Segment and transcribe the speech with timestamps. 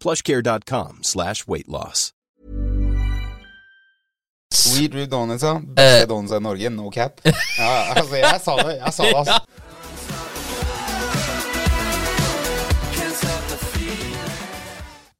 [0.00, 2.12] plushcare.com slash weight loss.
[4.52, 5.60] Sweet Rude Donuts, ja.
[5.60, 7.20] Beste donuts i Norge, no cap.
[7.58, 9.40] Ja, altså, jeg sa det, jeg sa det, altså.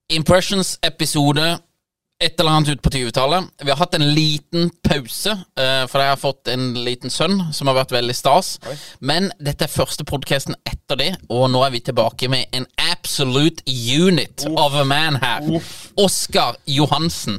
[0.09, 1.59] Impressions-episode
[2.19, 3.45] et eller annet ut på 20-tallet.
[3.63, 7.69] Vi har hatt en liten pause, uh, for jeg har fått en liten sønn som
[7.69, 8.55] har vært veldig stas.
[9.05, 13.65] Men dette er første podkasten etter det, og nå er vi tilbake med en absolute
[13.69, 15.45] unit of a man her.
[16.01, 17.37] Oskar Johansen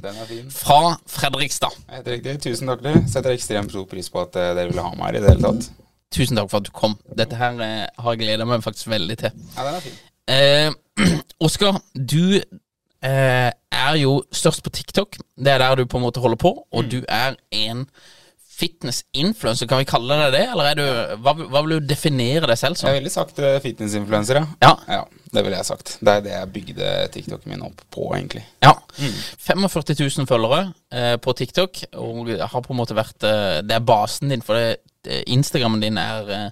[0.54, 1.74] fra Fredrikstad.
[1.96, 2.38] Helt riktig.
[2.46, 2.86] Tusen takk.
[2.86, 5.34] Jeg Setter ekstremt stor pris på at eh, dere ville ha meg her i det
[5.34, 5.72] hele tatt.
[6.14, 6.94] Tusen takk for at du kom.
[7.18, 9.42] Dette her uh, har jeg gleda meg faktisk veldig til.
[9.58, 9.98] Ja, den er fin.
[10.28, 10.70] Eh,
[11.48, 12.38] Oskar, du
[13.04, 15.18] eh, er jo størst på TikTok.
[15.38, 16.90] Det er der du på en måte holder på, og Mm.
[16.90, 17.88] du er en
[18.58, 19.68] fitness-influencer.
[19.70, 20.86] Kan vi kalle deg det, eller er du,
[21.22, 24.48] hva, hva vil du definere deg selv Jeg ville sagt fitness-influencer, ja.
[24.66, 24.72] Ja.
[24.90, 25.04] ja.
[25.32, 25.98] Det ville jeg sagt.
[26.02, 28.44] Det er det jeg bygde TikToken min opp på, egentlig.
[28.64, 28.74] Ja.
[28.98, 33.84] 45 000 følgere eh, på TikTok, og har på en måte vært eh, Det er
[33.86, 34.80] basen din, for det,
[35.28, 36.50] Instagrammen din er eh,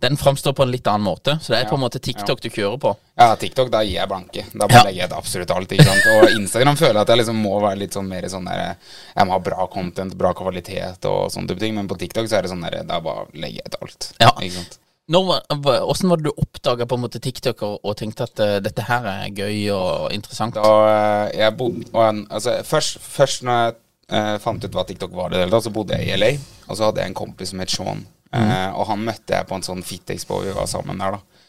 [0.00, 1.70] Den framstår på en litt annen måte, så det er Ja.
[1.70, 2.94] på en måte TikTok du kjører på.
[3.18, 4.44] Ja, TikTok, da gir jeg blanke.
[4.52, 4.82] Da bare Ja.
[4.86, 5.72] legger jeg ut absolutt alt.
[5.72, 6.06] ikke sant?
[6.14, 8.76] Og Instagram føler jeg at jeg liksom må være litt sånn mer sånn der
[9.16, 11.74] Jeg må ha bra content, bra kvalitet og sånne type ting.
[11.74, 14.12] Men på TikTok så er det sånn der Da bare legger jeg ut alt.
[14.20, 14.30] Ja.
[14.38, 14.78] Ikke sant?
[15.08, 19.30] Når, hvordan var det du oppdaga TikTok og, og tenkte at uh, dette her er
[19.32, 20.54] gøy og interessant?
[20.54, 23.74] Da eh, jeg bodde og altså, først, først når jeg
[24.12, 26.32] eh, fant ut hva TikTok var, det hele tatt, så bodde jeg i LA.
[26.68, 28.04] Og så hadde jeg en kompis som het Sean.
[28.32, 31.44] Eh, og han møtte jeg på en sånn fitexpo Vi var sammen der, da.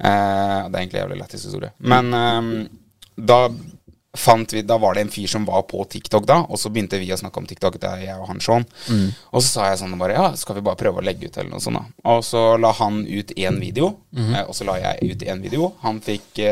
[0.00, 1.74] Uh, det er egentlig en jævlig lættis historie.
[1.84, 2.52] Men um,
[3.20, 3.42] da
[4.16, 6.98] fant vi Da var det en fyr som var på TikTok da, og så begynte
[6.98, 8.64] vi å snakke om TikTok, det er jeg og han Sean.
[9.30, 11.52] Og så sa jeg sånn bare Ja, skal vi bare prøve å legge ut, eller
[11.52, 12.02] noe sånt, da.
[12.14, 15.74] Og så la han ut én video, eh, og så la jeg ut én video.
[15.84, 16.42] Han fikk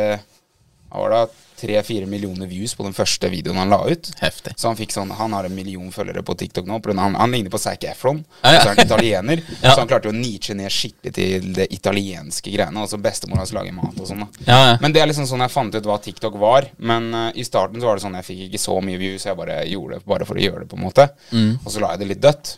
[0.91, 1.27] eh, var det
[1.59, 4.11] tre-fire millioner views på den første videoen han la ut.
[4.21, 4.55] Heftig.
[4.57, 6.79] Så han fikk sånn Han har en million følgere på TikTok nå.
[6.79, 8.21] på grunn av Han, han ligner på Zac Efron.
[8.43, 8.61] ah, ja.
[8.61, 9.43] Så er han italiener.
[9.63, 9.73] Ja.
[9.73, 12.85] Så han klarte jo å niche ned skikkelig til det italienske greiene.
[12.85, 14.23] Altså bestemor hans lager mat og sånn.
[14.47, 14.77] Ja, ja.
[14.83, 16.69] Men det er liksom sånn jeg fant ut hva TikTok var.
[16.79, 19.39] Men uh, i starten så var det sånn jeg fikk ikke så mye views, jeg
[19.39, 21.09] bare gjorde det bare for å gjøre det, på en måte.
[21.35, 21.51] Mm.
[21.65, 22.55] Og så la jeg det litt dødt.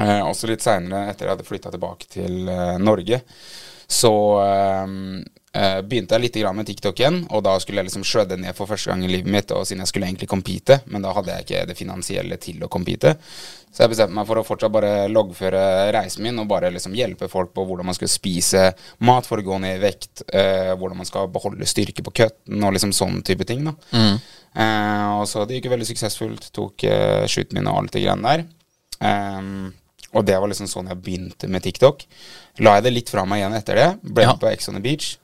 [0.00, 3.20] Uh, også litt seinere, etter jeg hadde flytta tilbake til uh, Norge,
[3.84, 4.14] så
[5.54, 7.20] begynte jeg litt med TikTok igjen.
[7.30, 9.84] Og da skulle jeg liksom shredde ned for første gang i livet mitt, og siden
[9.84, 13.14] jeg skulle egentlig compete, men da hadde jeg ikke det finansielle til å compete.
[13.74, 15.62] Så jeg bestemte meg for å fortsatt bare loggføre
[15.94, 18.68] reisen min og bare liksom hjelpe folk på hvordan man skal spise
[19.06, 22.62] mat for å gå ned i vekt, eh, hvordan man skal beholde styrke på cutten
[22.62, 23.64] og liksom sånn type ting.
[23.66, 23.74] da
[24.54, 26.52] Eh, og så det gikk jo veldig suksessfullt.
[26.54, 28.44] Tok uh, shooten min og alt det greiene der.
[29.02, 29.72] Um,
[30.14, 32.04] og det var liksom sånn jeg begynte med TikTok.
[32.62, 33.88] La jeg det litt fra meg igjen etter det.
[34.06, 34.36] Ble Ja.
[34.38, 35.16] på Ex on the Beach.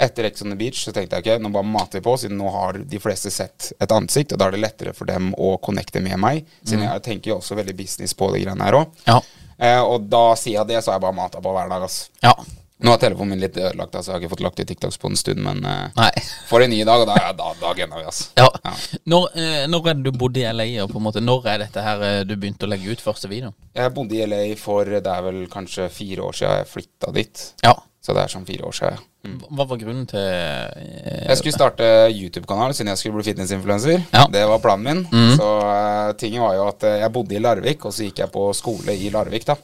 [0.00, 2.38] Etter Ex on the Beach så tenkte jeg ok, nå bare mater vi på, siden
[2.40, 5.56] nå har de fleste sett et ansikt, og da er det lettere for dem å
[5.60, 6.46] connecte med meg.
[6.64, 8.96] Siden jeg tenker jo også veldig business på de greiene her òg.
[9.04, 9.18] Ja.
[9.60, 12.06] Eh, og da sier jeg det, så har jeg bare mata på hver dag, ass.
[12.24, 12.34] ja.
[12.80, 14.08] Nå er telefonen min litt ødelagt, altså.
[14.08, 16.22] Jeg har ikke fått lagt ut TikToks på en stund, men Nei.
[16.48, 18.22] får en ny dag, og da, ja, da, da vi, ass.
[18.40, 18.46] Ja.
[18.64, 18.72] Ja.
[19.12, 21.60] Når, eh, når er det du bodde i LA, og på en måte når er
[21.66, 23.52] dette her eh, du begynte å legge ut første video?
[23.76, 27.44] Jeg bodde i LA for det er vel kanskje fire år siden jeg flytta dit.
[27.68, 27.76] Ja.
[28.00, 29.00] Så det er sånn fire år siden.
[29.28, 29.40] Mm.
[29.52, 34.06] Hva var grunnen til eh, Jeg skulle starte YouTube-kanal siden jeg skulle bli fitnessinfluenser.
[34.14, 34.22] Ja.
[34.32, 35.02] Det var planen min.
[35.12, 35.34] Mm.
[35.36, 38.32] Så uh, tingen var jo at eh, jeg bodde i Larvik, og så gikk jeg
[38.32, 39.58] på skole i Larvik, da.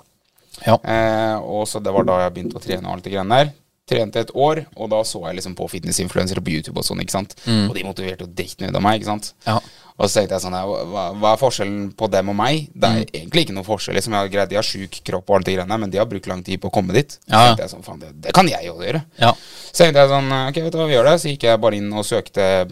[0.66, 0.76] Ja.
[0.76, 3.54] Eh, og så det var da jeg begynte å trene og alt det greiene der.
[3.86, 7.14] Trente et år, og da så jeg liksom på fitnessinfluensere på YouTube og sånn, ikke
[7.14, 7.36] sant.
[7.46, 9.28] Og de motiverte jo dritten ut av meg, ikke sant.
[9.44, 9.52] Mm.
[9.52, 9.60] Ja.
[9.96, 10.56] Og så tenkte jeg sånn,
[10.90, 12.66] hva, hva er forskjellen på dem og meg?
[12.74, 12.96] Det Mm.
[12.98, 13.94] er egentlig ikke noen forskjell.
[13.94, 16.06] liksom, jeg har greit, De har sjuk kropp og alt det greiene, men de har
[16.06, 17.16] brukt lang tid på å komme dit.
[17.30, 19.04] Ja, Så tenkte jeg sånn, faen, det, det kan jeg jo gjøre.
[19.18, 19.32] Ja.
[19.72, 21.16] Så tenkte jeg sånn, ok, vet du hva, vi gjør det.
[21.22, 22.70] Så gikk jeg bare inn og søkte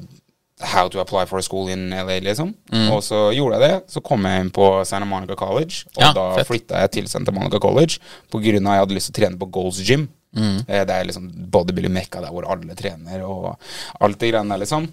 [0.60, 2.54] How to apply for a school in LA, liksom.
[2.70, 2.90] Mm.
[2.94, 3.88] Og så gjorde jeg det.
[3.90, 7.32] Så kom jeg inn på Santa Monica College, og Ja, da flytta jeg til Santa
[7.32, 7.98] Monica College
[8.32, 10.08] av at jeg hadde lyst til å trene på Goals Gym.
[10.36, 10.58] Mm.
[10.68, 13.54] Eh, Det er liksom bodybuilding-mekka der hvor alle trener og
[14.00, 14.88] alt det greiene der, liksom.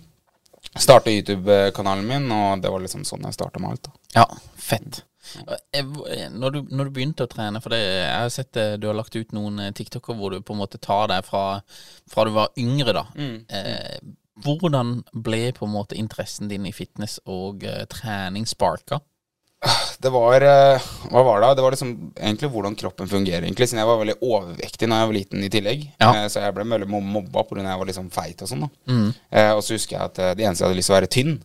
[0.77, 3.89] Starta YouTube-kanalen min, og det var liksom sånn jeg starta med alt.
[3.89, 5.01] da Ja, fett.
[5.73, 8.79] Eh, eh, Når du, når du begynte å trene, for det, jeg har sett det,
[8.81, 11.61] du har lagt ut noen TikToker hvor du på en måte tar deg fra,
[12.09, 13.05] fra du var yngre, da.
[13.17, 13.99] Eh,
[14.41, 19.01] hvordan ble på en måte interessen din i fitness og uh, trening sparka?
[20.01, 20.81] Det var eh,
[21.11, 21.51] Hva var det?
[21.59, 23.67] Det var liksom egentlig hvordan kroppen fungerer, egentlig.
[23.69, 25.83] Siden jeg var veldig overvektig da jeg var liten i tillegg.
[26.01, 26.09] Ja.
[26.23, 27.61] Eh, så jeg ble veldig mo- mobba pga.
[27.67, 28.65] jeg var liksom feit og sånn.
[28.65, 28.95] da
[29.29, 31.35] eh, Og så husker jeg at det eneste jeg hadde lyst til å være tynn.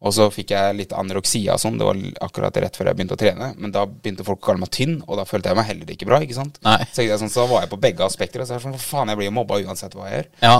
[0.00, 1.76] Og så fikk jeg litt anoreksia og sånn.
[1.76, 3.50] Det var akkurat rett før jeg begynte å trene.
[3.60, 6.08] Men da begynte folk å kalle meg tynn, og da følte jeg meg heller ikke
[6.08, 6.22] bra.
[6.24, 6.56] ikke sant?
[6.64, 6.78] Nei.
[6.96, 8.40] Så, sånn, så var jeg på begge aspekter.
[8.40, 10.30] Og så er jeg sånn, faen, jeg blir jo mobba uansett hva jeg gjør.
[10.48, 10.54] Ja.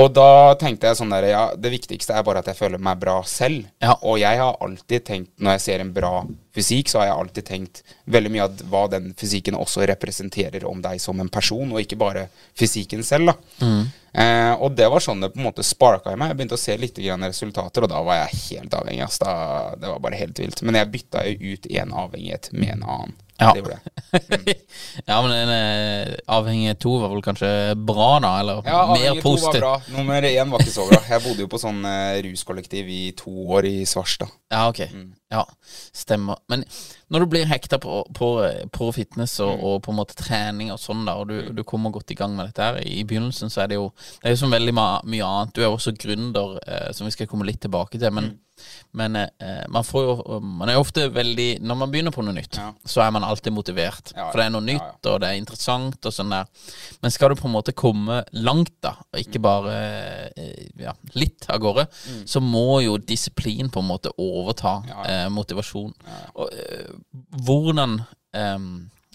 [0.00, 3.00] Og da tenkte jeg sånn der, ja, det viktigste er bare at jeg føler meg
[3.02, 3.66] bra selv.
[3.82, 3.98] Ja.
[4.00, 6.14] Og jeg har alltid tenkt, når jeg ser en bra
[6.54, 7.82] fysikk, så har jeg alltid tenkt
[8.12, 11.96] veldig mye av hva den fysikken også representerer om deg som en person, og ikke
[12.00, 12.26] bare
[12.58, 13.66] fysikken selv, da.
[14.12, 16.32] Eh, og det var sånn det på en måte sparka i meg.
[16.34, 19.04] Jeg begynte å se litt grann resultater, og da var jeg helt avhengig.
[19.06, 19.18] ass.
[19.22, 19.32] Da,
[19.80, 20.60] det var bare helt vilt.
[20.68, 23.14] Men jeg bytta jo ut én avhengighet med en annen.
[23.40, 23.54] Ja.
[23.56, 23.78] Det det.
[24.12, 24.44] Mm.
[25.08, 28.34] ja, men en, eh, avhengig to var vel kanskje bra, da?
[28.42, 29.60] Eller Ja, mer avhengig to var positivt?
[29.64, 29.72] bra.
[29.96, 31.00] Nummer én var ikke så bra.
[31.08, 34.30] Jeg bodde jo på sånn eh, ruskollektiv i to år i Svarstad.
[34.52, 34.84] Ja, ok.
[34.92, 35.08] Mm.
[35.32, 35.48] Ja,
[35.92, 36.36] stemmer.
[36.46, 36.64] Men
[37.12, 38.28] når du blir hekta på, på,
[38.72, 39.64] på fitness og, Mm.
[39.68, 42.34] og på en måte trening og sånn, da, og du, du kommer godt i gang
[42.36, 43.90] med dette her I begynnelsen så er det jo
[44.22, 45.52] Det er jo som veldig mye annet.
[45.54, 48.10] Du er jo også gründer, eh, som vi skal komme litt tilbake til.
[48.10, 48.38] Men, Mm.
[48.92, 52.34] men eh, man får jo Man er jo ofte veldig Når man begynner på noe
[52.36, 52.72] nytt, Ja.
[52.86, 54.12] så er man alltid motivert.
[54.14, 55.10] Ja, For det er noe nytt, ja.
[55.14, 56.44] og det er interessant og sånn der.
[57.02, 59.42] Men skal du på en måte komme langt, da, og ikke Mm.
[59.42, 59.72] bare
[60.36, 61.86] eh, ja, litt av gårde,
[62.26, 65.92] så må jo disiplin på en måte overta Ja, eh, motivasjon.
[66.36, 66.92] Og, eh,
[67.46, 68.00] hvordan
[68.36, 68.72] um,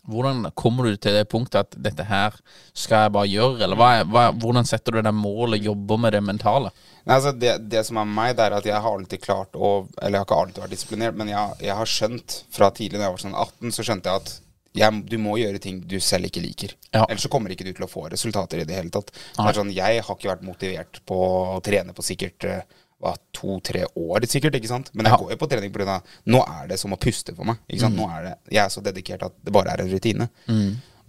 [0.08, 2.36] hvordan kommer du til det punktet at dette her
[2.72, 6.24] skal jeg bare gjøre, eller hva hva, hvordan setter du det målet, jobber med det
[6.24, 6.72] mentale?
[7.04, 9.56] Nei, altså det, det som er med meg, det er at jeg har alltid klart
[9.56, 13.00] å Eller jeg har ikke alltid vært disiplinert, men jeg, jeg har skjønt fra tidlig
[13.00, 14.36] da jeg var sånn 18, så skjønte jeg at
[14.78, 16.74] jeg, du må gjøre ting du selv ikke liker.
[16.92, 17.06] Ja.
[17.08, 19.10] Ellers så kommer ikke du til å få resultater i det hele tatt.
[19.10, 21.18] Det sånn, Jeg har ikke vært motivert på
[21.58, 24.90] å trene på sikkert eh, hva, to-tre år, sikkert, ikke sant?
[24.94, 25.18] Men jeg Ja.
[25.18, 26.02] går jo på trening pga.
[26.26, 27.58] Nå er det som å puste for meg.
[27.70, 27.96] ikke sant?
[27.96, 30.30] Nå er det, Jeg er så dedikert at det bare er en rutine.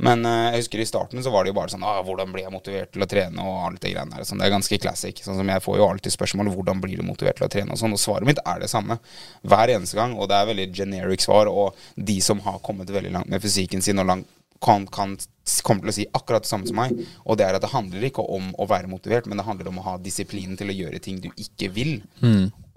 [0.00, 2.44] Men uh, jeg husker i starten så var det jo bare sånn ah, 'Hvordan blir
[2.44, 4.22] jeg motivert til å trene?' og alt det greiene der.
[4.22, 5.16] Sånn, det er ganske classic.
[5.24, 7.78] Sånn som Jeg får jo alltid spørsmål 'Hvordan blir du motivert til å trene?' og
[7.78, 7.92] sånn.
[7.92, 9.00] Og svaret mitt er det samme
[9.44, 10.14] hver eneste gang.
[10.16, 11.48] Og det er veldig generic svar.
[11.50, 14.26] Og de som har kommet veldig langt med fysikken sin og langt
[14.64, 15.16] kan, kan
[15.64, 16.94] kommer til å si akkurat det samme som meg.
[17.24, 19.80] Og det er at det handler ikke om å være motivert, men det handler om
[19.80, 22.00] å ha disiplinen til å gjøre ting du ikke vil,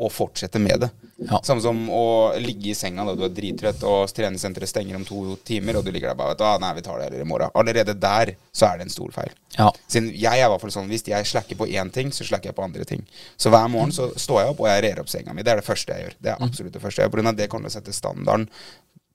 [0.01, 0.89] og fortsette med det.
[1.22, 1.38] Ja.
[1.45, 5.36] Samme som å ligge i senga da du er drittrøtt, og treningssenteret stenger om to
[5.46, 7.53] timer, og du ligger der bare vet du, nei, vi tar det heller i morgen.
[7.62, 9.36] Allerede der så er det en stor feil.
[9.58, 9.70] Ja.
[9.91, 12.50] Siden jeg er i hvert fall sånn Hvis jeg slacker på én ting, så slacker
[12.50, 13.03] jeg på andre ting.
[13.36, 15.44] Så hver morgen så står jeg opp, og jeg rer opp senga mi.
[15.46, 16.15] Det er det første jeg gjør.
[16.17, 17.13] Det er absolutt det første jeg gjør.
[17.13, 18.48] På grunn av det kommer til å sette standarden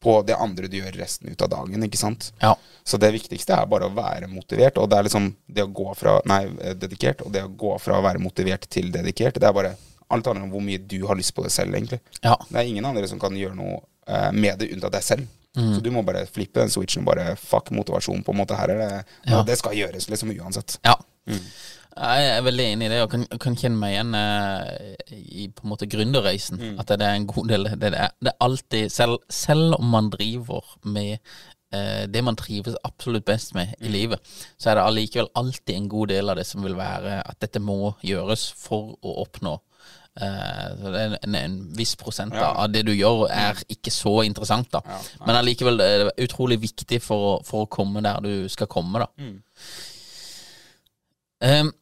[0.02, 1.82] på det andre du gjør resten ut av dagen.
[1.86, 2.32] ikke sant?
[2.42, 2.54] Ja.
[2.84, 5.94] Så det viktigste er bare å være motivert, og det er liksom det å gå
[5.98, 9.48] fra Nei, eh, dedikert, og det å gå fra å være motivert til dedikert, det
[9.48, 9.76] er bare
[10.08, 11.98] Alt handler om hvor mye du har lyst på det selv, egentlig.
[12.22, 12.36] Ja.
[12.48, 15.26] Det er ingen andre som kan gjøre noe eh, med det unntatt deg selv.
[15.56, 15.72] Mm.
[15.74, 18.22] Så du må bare flippe den switchen og bare fuck motivasjon.
[18.22, 19.42] på en måte Her er det Ja.
[19.42, 20.78] Det skal gjøres liksom uansett.
[20.84, 20.94] Ja.
[21.96, 25.64] Jeg er veldig enig i det, og kan, kan kjenne meg igjen eh, i på
[25.64, 26.60] en måte gründerreisen.
[26.80, 29.86] At det er en god del Det det, er, det er alltid selv, selv om
[29.94, 31.14] man driver med
[31.72, 34.20] eh, det man trives absolutt best med i livet,
[34.60, 37.64] så er det allikevel alltid en god del av det som vil være at dette
[37.64, 39.54] må gjøres for å oppnå.
[40.20, 42.52] eh, så det er en, en viss prosent Ja.
[42.60, 44.84] av det du gjør, er ikke så interessant, da.
[44.84, 49.00] Ja, Men allikevel er det utrolig viktig for, for å komme der du skal komme,
[49.00, 49.08] da.
[49.16, 49.40] Mm.
[51.44, 51.72] Ehm,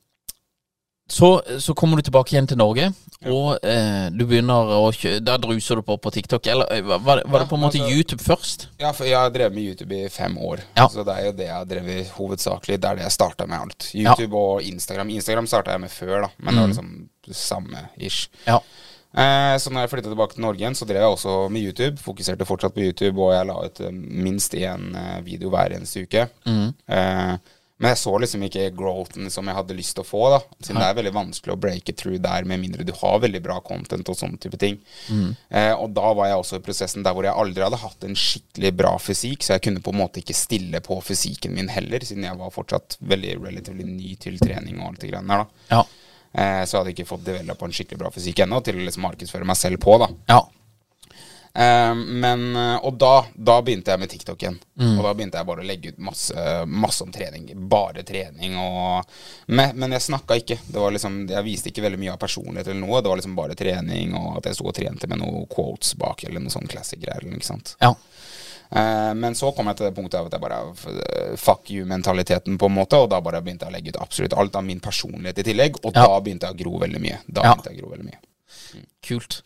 [1.06, 2.87] Så, så kommer du tilbake igjen til Norge,
[3.28, 5.18] og eh, du begynner å kjø...
[5.20, 6.46] Da druser du på på TikTok.
[6.49, 8.64] Eller eh, var, var det- det på en måte altså- YouTube først?
[8.80, 10.62] Ja, for jeg har drevet med YouTube i fem år.
[10.78, 10.87] Ja.
[10.88, 12.80] Så det er jo det jeg har drevet hovedsakelig.
[12.80, 13.90] Det er det jeg starta med alt.
[13.94, 15.12] YouTube og Instagram.
[15.12, 16.90] Instagram starta jeg med før, da, men det var liksom
[17.44, 18.30] samme ish.
[18.49, 18.58] Ja.
[19.14, 22.00] Eh, så når jeg flytta tilbake til Norge igjen, så drev jeg også med YouTube.
[22.02, 26.02] Fokuserte fortsatt på YouTube, og jeg la ut eh, minst én eh, video hver eneste
[26.08, 26.25] uke.
[26.49, 27.37] Eh,
[27.83, 30.38] men jeg så liksom ikke growthen som jeg hadde lyst til å få, da.
[30.62, 33.57] Siden det er veldig vanskelig å breake through der, med mindre du har veldig bra
[33.66, 34.78] content og sånne type ting.
[35.50, 38.14] Eh, og da var jeg også i prosessen der hvor jeg aldri hadde hatt en
[38.14, 42.07] skikkelig bra fysikk, så jeg kunne på en måte ikke stille på fysikken min heller,
[42.07, 45.75] siden jeg var fortsatt veldig relativt ny til trening og alt det greiene der, da.
[45.75, 45.85] Ja.
[46.35, 49.04] Eh, så jeg hadde ikke fått developa en skikkelig bra fysikk ennå til å liksom
[49.07, 50.14] markedsføre meg selv på, da.
[50.31, 50.45] ja.
[51.56, 54.56] Eh, men, eh, og da, da begynte jeg med TikTok igjen.
[54.80, 56.34] Og da begynte jeg bare å legge ut masse,
[56.66, 57.46] masse om trening.
[57.70, 59.04] Bare trening og
[59.46, 60.58] Men, men jeg snakka ikke.
[60.66, 63.02] Det var liksom, jeg viste ikke veldig mye av personlighet eller noe.
[63.02, 66.25] Det var liksom bare trening, og at jeg sto og trente med noen quotes bak,
[66.26, 67.28] eller noe sånn classic-greier.
[67.34, 67.76] Ikke sant?
[67.80, 67.94] ja.
[68.75, 72.66] Eh, men så kom jeg til det punktet av at jeg bare Fuck you-mentaliteten, på
[72.66, 72.99] en måte.
[72.99, 75.78] Og da bare begynte jeg å legge ut absolutt alt av min personlighet i tillegg.
[75.84, 76.08] Og Ja.
[76.08, 77.18] da begynte jeg å gro veldig mye.
[77.28, 77.54] Da Ja.
[77.54, 78.18] begynte jeg å gro veldig mye.
[79.04, 79.42] Kult.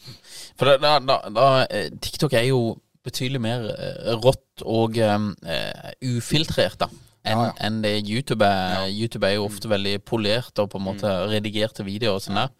[0.58, 6.80] For da, da, da, eh, TikTok er jo betydelig mer eh, rått og eh, ufiltrert,
[6.84, 6.90] da.
[7.28, 7.54] Enn Ja, ja.
[7.66, 8.86] en det YouTube er.
[8.88, 12.52] YouTube er jo ofte veldig polert og på en måte redigerte videoer og sånn der.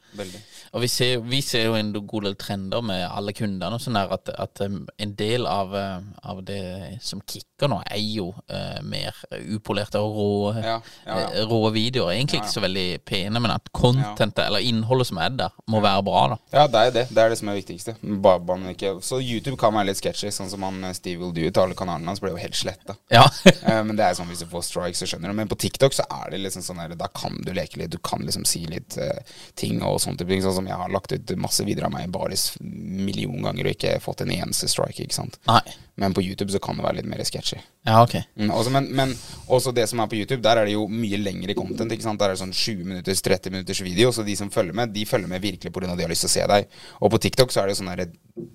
[0.73, 3.99] Og vi ser, vi ser jo en god del trender med alle kundene og sånn
[4.01, 8.79] at, at um, en del av, uh, av det som kicker nå, er jo uh,
[8.87, 9.17] mer
[9.55, 11.29] upolerte og rå, Ja, ja, ja.
[11.33, 12.13] eh, rå videoer.
[12.15, 16.05] Egentlig ikke så veldig pene, men at contentet, eller innholdet som er der, må være
[16.07, 16.39] bra, da.
[16.55, 17.05] Ja, det er det.
[17.11, 17.97] Det er det som er det viktigste.
[18.23, 21.35] Bare, bare ikke Så YouTube kan være litt sketchy, sånn som han eh, Steve Will
[21.37, 22.99] Do til alle kanalene hans ble jo helt sletta.
[23.13, 23.27] Ja.
[23.69, 25.37] Eh, men det er sånn hvis du får strikes, så skjønner du.
[25.37, 27.91] Men på TikTok så er det liksom sånn her, da kan du leke litt.
[27.93, 29.19] Du kan liksom si litt uh,
[29.59, 30.41] ting og sånne ting.
[30.45, 33.77] Sånn som jeg har lagt ut masse videoer av meg i baris million ganger og
[33.77, 35.38] ikke fått en eneste strike, ikke sant.
[35.49, 35.62] Nei.
[35.99, 37.57] Men på YouTube så kan det være litt mer sketchy.
[37.88, 38.15] Ja, ok.
[38.38, 39.15] Mm, også, men, men
[39.50, 41.91] også det som er på YouTube, der er det jo mye lengre content.
[41.91, 42.21] Ikke sant?
[42.21, 44.12] Der er det sånn 20 minutters, 30 minutters video.
[44.15, 45.97] Så de som følger med, de følger med virkelig pga.
[45.99, 46.79] de har lyst til å se deg.
[47.03, 48.12] Og på TikTok så er det sånn der,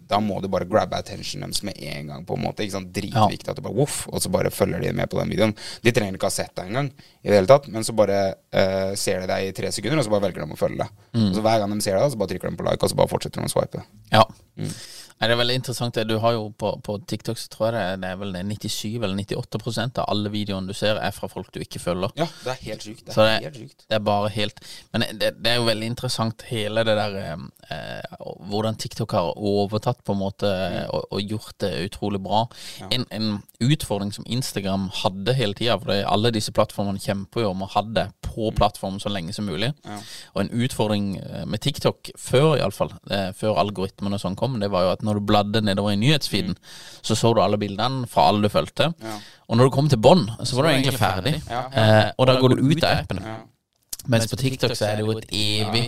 [0.09, 2.25] da må du bare grabbe attention deres med en gang.
[2.25, 2.91] på en måte ikke sant?
[2.95, 5.55] Dritviktig at du bare voff, og så bare følger de med på den videoen.
[5.83, 6.91] De trenger ikke ha sett deg engang,
[7.23, 10.07] i det hele tatt, men så bare uh, ser de deg i tre sekunder, og
[10.07, 10.99] så bare velger de å følge deg.
[11.29, 12.99] Og så Hver gang de ser deg, så bare trykker de på like, og så
[12.99, 13.85] bare fortsetter de å swipe.
[14.13, 14.25] Ja.
[15.19, 15.93] Nei, det er veldig interessant.
[15.95, 16.07] det.
[16.09, 19.99] Du har jo på, på TikTok så tror jeg det, er vel 97 eller 98%
[20.03, 22.11] av alle videoene du ser, er fra folk du ikke følger.
[22.19, 23.05] Ja, det er helt sjukt.
[23.07, 24.59] Det er det, helt det er bare helt
[24.93, 28.17] Men det, det er jo veldig interessant hele det der eh, eh,
[28.49, 30.89] Hvordan TikTok har overtatt på en måte Mm.
[30.95, 32.43] og, og gjort det utrolig bra.
[32.91, 33.27] En, en
[33.63, 37.69] utfordring som Instagram hadde hele tida, for det- alle disse plattformene kjemper jo om å
[37.73, 38.55] ha det på Mm.
[38.57, 39.71] plattformen så lenge som mulig.
[40.33, 44.71] Og en utfordring eh, med TikTok, før iallfall, eh, før algoritmene og sånn kom, det
[44.73, 46.57] var jo at når du bladde nedover i nyhetsfeeden,
[47.03, 48.91] så så du alle bildene fra alle du fulgte.
[49.49, 51.35] Og når du kom til bånn, så var du egentlig ferdig.
[51.49, 53.19] Eh, og da går du ut av appen.
[54.11, 55.83] Mens på TikTok så er det jo et evig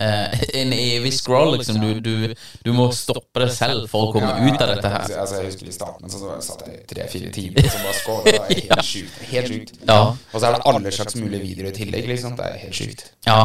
[0.00, 1.76] eh, En evig scroll, liksom.
[1.82, 2.34] Du, du,
[2.64, 5.12] du må stoppe deg selv for å komme ut av dette her.
[5.20, 8.24] Altså, jeg husker I starten så satt jeg tre-fire timer og bare scrolla.
[8.24, 9.18] Det er helt sjukt.
[9.34, 9.74] Helt sjukt.
[9.84, 9.98] Ja.
[10.14, 12.08] Og så er det alle slags mulige videoer i tillegg.
[12.14, 12.38] Liksom.
[12.40, 13.04] Det er helt sjukt.
[13.28, 13.42] Ja.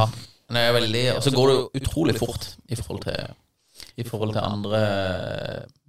[0.54, 3.36] Det er veldig Og så går det jo utrolig fort i forhold til
[3.96, 4.84] i forhold til andre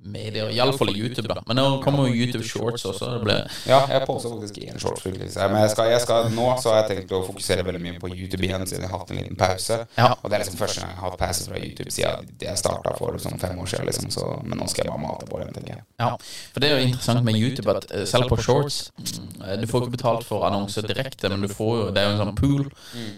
[0.05, 1.41] medier, iallfall i YouTube, da.
[1.49, 3.09] Men nå kommer jo YouTube Shorts også.
[3.15, 3.37] Det ble
[3.71, 5.05] Ja, jeg poster faktisk én shorts.
[5.07, 8.11] Men jeg skal, jeg skal, nå så har jeg tenkt å fokusere veldig mye på
[8.13, 9.81] YouTube igjen, siden jeg har hatt en liten pause.
[9.97, 10.11] Ja.
[10.21, 12.95] Og det er liksom første gang jeg har hatt pause fra YouTube siden jeg starta
[12.99, 13.89] for sånn fem år siden.
[13.89, 14.13] Liksom.
[14.13, 15.85] Så, men nå skal jeg bare mate på det, tenker jeg.
[16.05, 16.13] Ja,
[16.53, 19.69] for det er jo interessant med YouTube at eh, selv på shorts mm, eh, Du
[19.71, 22.37] får ikke betalt for annonser direkte, men du får jo Det er jo en sånn
[22.39, 22.67] pool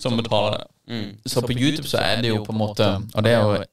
[0.02, 0.66] som betaler det.
[1.26, 3.64] Så på YouTube så er det jo på en måte Og det er jo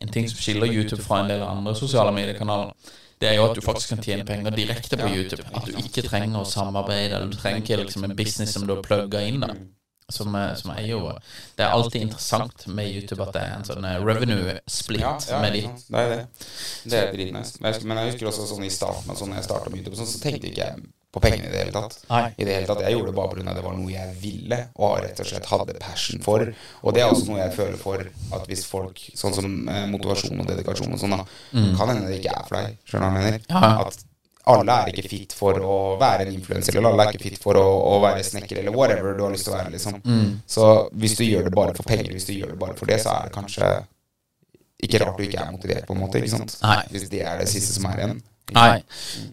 [0.00, 2.72] en ting som skiller YouTube fra en del andre sosiale mediekanaler.
[3.20, 5.46] Det er jo at du faktisk kan tjene penger direkte på YouTube.
[5.54, 7.16] At du ikke trenger å samarbeide.
[7.16, 9.40] Eller du trenger ikke liksom en business som du har plugga inn.
[9.40, 9.54] da
[10.08, 11.00] som er, som er jo
[11.58, 15.16] Det er alltid interessant med YouTube at det er en sånn eh, revenue split Ja,
[15.30, 15.62] ja, med de.
[15.66, 16.20] det er det.
[16.84, 17.58] Det er dritnice.
[17.60, 20.20] Men jeg husker- også sånn i starten, sånn når jeg starta med YouTube, sånn, så
[20.22, 20.86] tenkte ikke jeg
[21.16, 21.94] på pengene i det hele tatt.
[22.10, 22.22] Nei.
[22.36, 23.54] I det hele tatt, Jeg gjorde det bare pga.
[23.56, 26.44] det var noe jeg ville, og rett og slett hadde passion for.
[26.84, 28.04] Og det er også noe jeg føler for
[28.36, 31.24] at hvis folk, sånn som eh, motivasjon og dedikasjon og sånn, da,
[31.78, 32.76] kan hende det ikke er for deg.
[32.84, 33.48] Skjønner du hva jeg mener?
[33.48, 33.72] Ja.
[33.86, 34.04] At
[34.46, 37.58] alle er ikke fit for å være en influenser, eller alle er ikke fit for
[37.58, 37.64] å,
[37.96, 39.96] å være snekker, eller whatever du har lyst til å være, liksom.
[40.46, 43.00] Så hvis du gjør det bare for penger, hvis du gjør det bare for det,
[43.02, 43.72] så er det kanskje
[44.86, 46.20] ikke rart du ikke er motivert, på en måte.
[46.20, 46.54] ikke sant?
[46.62, 46.78] Nei.
[46.92, 48.22] Hvis det er det siste som er igjen.
[48.54, 48.78] Nei.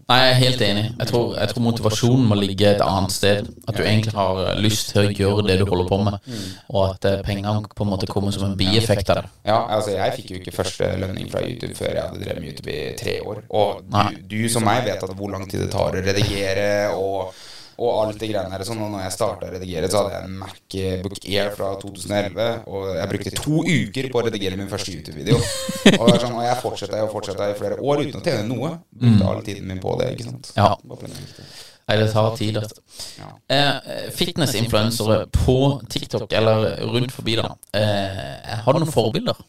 [0.09, 0.83] Nei, jeg er helt enig.
[0.97, 3.49] Jeg tror, jeg tror motivasjonen må ligge et annet sted.
[3.69, 6.31] At du egentlig har lyst til å gjøre det du holder på med,
[6.73, 9.29] og at eh, pengene på en måte kommer som en bieffekt av det.
[9.45, 12.49] Ja, altså jeg fikk jo ikke første lønning fra YouTube før jeg hadde drevet med
[12.49, 13.43] YouTube i tre år.
[13.53, 17.35] Og du, du som meg vet at hvor lang tid det tar å redigere og,
[17.77, 18.65] og alt det greiene der.
[18.67, 22.47] Sånn, og når jeg starta å redigere, så hadde jeg en Macbook Air fra 2011,
[22.69, 25.41] og jeg brukte to uker på å redigere min første YouTube-video.
[26.03, 28.71] Og, sånn, og jeg fortsatte og fortsatte i flere år uten å tjene noe.
[28.95, 30.51] Brukte all tiden min på det, ikke sant.
[30.57, 30.71] Ja.
[31.83, 32.57] Nei, det tar tid.
[32.61, 32.83] Altså.
[33.19, 33.29] Ja.
[33.51, 35.57] Eh, Fitnessinfluensere på
[35.91, 37.51] TikTok eller rundt forbi, da.
[37.75, 39.41] Eh, har du noen forbilder?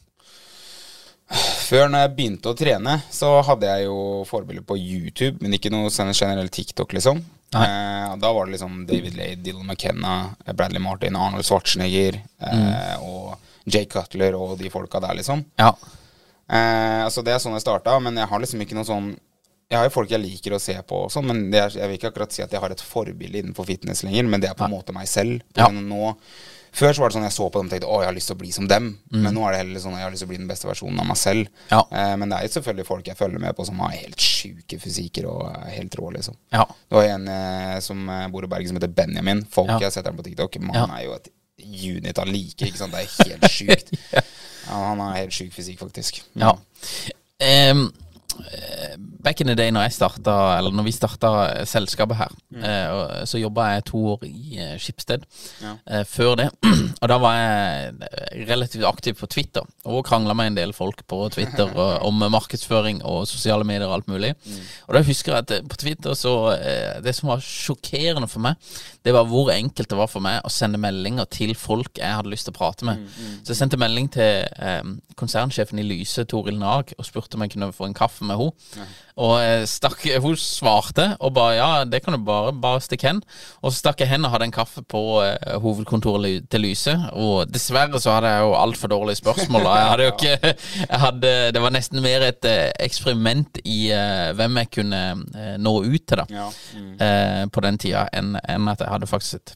[1.64, 5.72] Før når jeg begynte å trene, så hadde jeg jo forbilder på YouTube, men ikke
[5.72, 7.22] noe sånn generelt TikTok, liksom.
[7.62, 10.14] Eh, da var det liksom David Lade, Dylan McKenna,
[10.52, 15.44] Bradley Martin, Arnold Schwarzenegger eh, og Jay Cutler og de folka der, liksom.
[15.60, 15.70] Ja.
[16.48, 19.14] Eh, så det er sånn jeg starta, men jeg har liksom ikke noe sånn
[19.72, 21.88] Jeg har jo folk jeg liker å se på og sånn, men det er, jeg
[21.88, 24.58] vil ikke akkurat si at jeg har et forbilde innenfor fitness lenger, men det er
[24.58, 25.40] på en måte meg selv.
[25.56, 25.70] Ja.
[25.72, 26.12] Nå
[26.74, 28.28] før så var det sånn jeg så på dem og tenkte å, jeg har lyst
[28.30, 28.88] til å bli som dem.
[29.14, 30.98] Men nå er det heller sånn jeg har lyst til å bli den beste versjonen
[31.02, 31.46] av meg selv.
[31.48, 31.70] Mm.
[31.70, 31.80] Ja.
[32.00, 34.80] Eh, men det er jo selvfølgelig folk jeg følger med på som har helt sjuke
[34.82, 36.36] fysikker og er helt rå, liksom.
[36.54, 36.66] Ja.
[36.66, 39.44] Det var en eh, som eh, bor i Bergen som heter Benjamin.
[39.54, 39.78] Folk Ja.
[39.78, 40.58] jeg har sett ham på TikTok.
[40.74, 41.30] Han er jo et
[41.64, 42.92] unit av like, ikke sant.
[42.92, 43.94] Det er helt sjukt.
[44.68, 46.22] han har helt sjuk fysikk, faktisk.
[46.34, 46.56] Ja.
[47.38, 47.74] Eh,
[49.24, 51.30] back in the day når jeg starta, eller når vi starta
[51.68, 55.24] selskapet her, eh, så jobba jeg to år i eh, Skipsted
[55.62, 55.74] Ja.
[55.86, 56.48] eh, før det.
[57.02, 61.22] og da var jeg relativt aktiv på Twitter, og krangla med en del folk på
[61.34, 61.72] Twitter
[62.08, 64.34] om markedsføring og sosiale medier og alt mulig.
[64.88, 66.34] Og da husker jeg at på Twitter så
[67.04, 68.54] Det som var sjokkerende for meg,
[69.04, 72.30] det var hvor enkelt det var for meg å sende meldinger til folk jeg hadde
[72.32, 73.02] lyst til å prate med.
[73.44, 74.80] Så jeg sendte melding til eh,
[75.20, 78.86] konsernsjefen i Lyse, Toril Nag, og spurte om jeg kunne få en kaffe med henne.
[79.14, 83.20] Og stakk, hun svarte og ba ja, det kan du bare, bare stikke hen.
[83.62, 86.94] Og så stakk jeg hen og hadde en kaffe på uh, hovedkontoret til Lyse.
[87.14, 89.68] Og dessverre så hadde jeg jo altfor dårlige spørsmål.
[89.68, 90.54] Jeg hadde jo ikke
[90.92, 95.02] jeg hadde, Det var nesten mer et uh, eksperiment i uh, hvem jeg kunne
[95.62, 96.24] nå ut til, da.
[96.30, 96.48] Ja.
[96.74, 97.50] Mm.
[97.54, 99.52] På den tida, enn en at jeg hadde faktisk et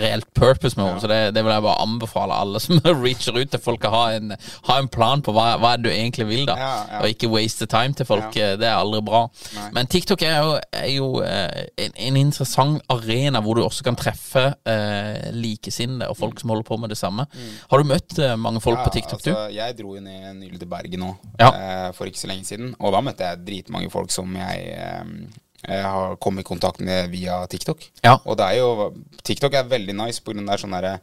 [0.00, 1.02] reelt purpose med henne.
[1.02, 4.04] Så det, det vil jeg bare anbefale alle som reacher ut til folk, å ha
[4.16, 4.34] en,
[4.68, 6.56] ha en plan på hva, hva er det du egentlig vil, da.
[6.60, 7.02] Ja, ja.
[7.02, 8.36] Og ikke waste time til folk.
[8.38, 8.54] Ja.
[8.60, 9.22] Det er aldri bra.
[9.56, 9.66] Nei.
[9.76, 13.98] Men TikTok er jo, er jo eh, en, en interessant arena hvor du også kan
[13.98, 17.26] treffe eh, likesinnede og folk som holder på med det samme.
[17.70, 20.70] Har du møtt eh, mange folk på TikTok, altså, Jeg dro jo ned nylig til
[20.70, 21.50] Bergen nå, Ja.
[21.50, 22.74] eh, for ikke så lenge siden.
[22.80, 25.14] Og da møtte jeg dritmange folk som jeg eh,
[25.60, 27.82] jeg har kommet i kontakt med via TikTok.
[28.04, 28.14] Ja.
[28.24, 28.90] Og det er jo
[29.26, 30.94] TikTok er veldig nice er sånn derre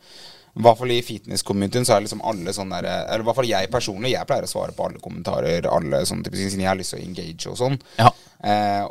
[0.58, 3.50] i hvert fall i fitness-communityen så er liksom alle sånn derre Eller i hvert fall
[3.50, 6.72] jeg personlig, jeg pleier å svare på alle kommentarer, alle sånne type ting, siden jeg
[6.72, 7.78] har lyst til å engage og sånn.
[8.00, 8.12] Ja.
[8.44, 8.88] Eh,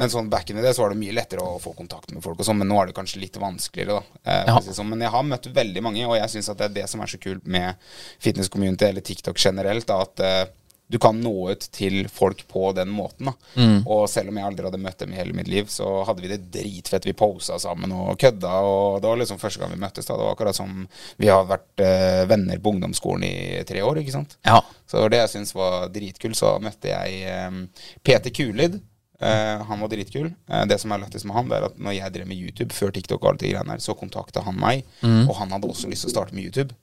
[0.00, 2.22] men sånn back in the day så var det mye lettere å få kontakt med
[2.24, 4.20] folk og sånn, men nå er det kanskje litt vanskeligere, da.
[4.24, 4.60] Eh, Ja.
[4.60, 4.88] sånn.
[4.88, 7.06] Men jeg har møtt veldig mange, og jeg syns at det er det som er
[7.06, 7.74] så kult med
[8.18, 10.46] fitness-community eller TikTok generelt, da, at eh,
[10.90, 13.30] du kan nå ut til folk på den måten.
[13.54, 13.84] Mm.
[13.86, 16.32] Og selv om jeg aldri hadde møtt dem i hele mitt liv, så hadde vi
[16.32, 17.06] det dritfett.
[17.06, 20.08] Vi posa sammen og kødda, og det var liksom første gang vi møttes.
[20.08, 20.16] da.
[20.18, 20.82] Det var akkurat som
[21.22, 24.34] vi har vært eh, venner på ungdomsskolen i tre år, ikke sant.
[24.42, 24.58] Ja.
[24.90, 26.40] Så det jeg syntes var dritkult.
[26.40, 28.80] Så møtte jeg eh, Peter Kulid.
[29.22, 30.32] Eh, han var dritkul.
[30.50, 32.74] Eh, det som er lættis med han, det er at når jeg drev med YouTube
[32.74, 35.92] før TikTok, og alt det greiene her, så kontakta han meg, og han hadde også
[35.92, 36.74] lyst til å starte med YouTube.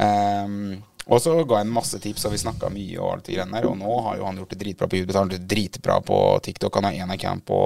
[0.00, 3.58] Ehm, og så ga jeg en masse tips, og vi snakka mye, og alt greiene
[3.58, 3.66] der.
[3.66, 5.18] Og nå har jo han gjort det dritbra på YouTube.
[5.18, 6.78] Han har dritbra på TikTok.
[6.78, 7.60] Han har en account på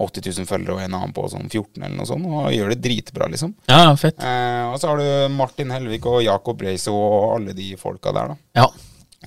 [0.00, 2.28] 80 000 følgere, og en annen på sånn 14 eller noe sånt.
[2.28, 3.52] Og han gjør det dritbra, liksom.
[3.68, 4.22] ja, fett.
[4.24, 8.32] Eh, og så har du Martin Helvik og Jakob Reiso og alle de folka der,
[8.32, 8.62] da.
[8.62, 8.70] Ja.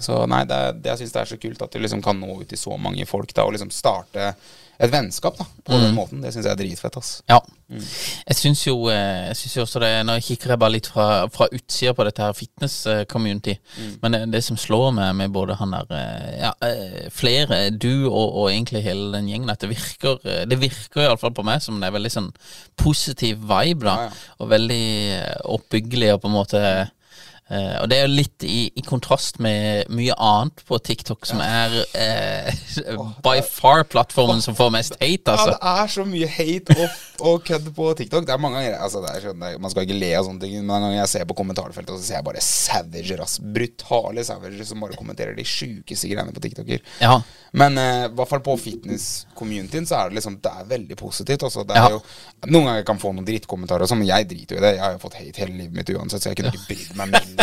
[0.01, 2.39] Så nei, det, det jeg syns det er så kult at du liksom kan nå
[2.39, 4.31] ut til så mange folk, da, og liksom starte
[4.81, 6.21] et vennskap da, på den måten.
[6.23, 7.11] Det syns jeg er dritfett, ass.
[7.29, 7.39] Ja.
[7.73, 11.93] Jeg syns jo, eh, jo også det Nå kikker jeg bare litt fra, fra utsida
[11.97, 13.55] på dette her fitness-community.
[14.03, 18.09] Men det, det som slår meg med både han der eh, Ja, eh, flere, du
[18.09, 21.79] og, og egentlig hele den gjengen, at det virker Det virker iallfall på meg som
[21.81, 22.33] det er veldig sånn
[22.79, 23.95] positiv vibe, da.
[23.95, 24.35] Ja, ja.
[24.41, 24.83] Og veldig
[25.53, 26.61] oppbyggelig og på en måte
[27.53, 31.41] eh, og det er jo litt i, i kontrast med mye annet på TikTok, som
[31.45, 35.53] er uh, by far plattformen som får mest hate, Ja, altså.
[35.53, 36.97] det er så mye hate og,
[37.29, 38.25] og kødd på TikTok.
[38.27, 40.57] Det er mange ganger altså er sånn, er, Man skal ikke le av sånne ting,
[40.59, 43.37] men mange ganger jeg ser på kommentarfeltet, så ser jeg bare savager, ass.
[43.43, 46.83] Brutale savager som bare kommenterer de sjukeste greiene på TikToker.
[47.03, 47.19] Ja.
[47.53, 51.43] Men eh, i hvert fall på fitness-communityen så er det liksom Det er veldig positivt.
[51.45, 51.63] Altså.
[51.67, 51.85] Det Ja.
[51.85, 52.01] er jo,
[52.47, 54.71] noen ganger kan jeg få noen drittkommentarer, og sånn, men jeg driter jo i det.
[54.77, 57.13] Jeg har jo fått hate hele livet mitt uansett, så jeg kunne ikke brydd meg
[57.13, 57.42] mindre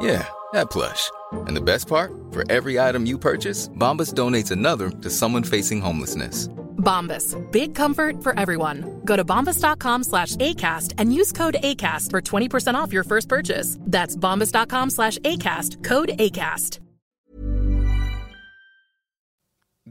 [0.00, 1.10] Yeah, that plush.
[1.32, 2.12] And the best part?
[2.30, 6.48] For every item you purchase, Bombas donates another to someone facing homelessness.
[6.78, 7.36] Bombas.
[7.52, 9.00] Big comfort for everyone.
[9.04, 13.78] Go to bombas.com slash ACAST and use code ACAST for 20% off your first purchase.
[13.80, 15.82] That's bombas.com slash ACAST.
[15.84, 16.78] Code ACAST.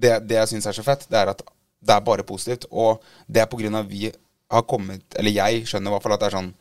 [0.01, 1.43] det, det jeg syns er så fett, det er at
[1.87, 2.67] det er bare positivt.
[2.71, 4.09] Og det er på grunn av vi
[4.51, 6.53] har kommet Eller jeg skjønner i hvert fall at det er sånn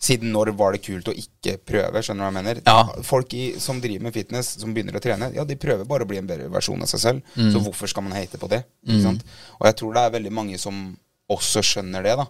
[0.00, 2.02] Siden når var det kult å ikke prøve?
[2.04, 2.62] Skjønner du hva jeg mener?
[2.66, 3.04] Ja.
[3.06, 6.10] Folk i, som driver med fitness, som begynner å trene, Ja, de prøver bare å
[6.10, 7.32] bli en bedre versjon av seg selv.
[7.34, 8.64] Så hvorfor skal man hate på det?
[9.02, 9.24] Sant?
[9.60, 10.96] Og jeg tror det er veldig mange som
[11.32, 12.16] også skjønner det.
[12.20, 12.26] da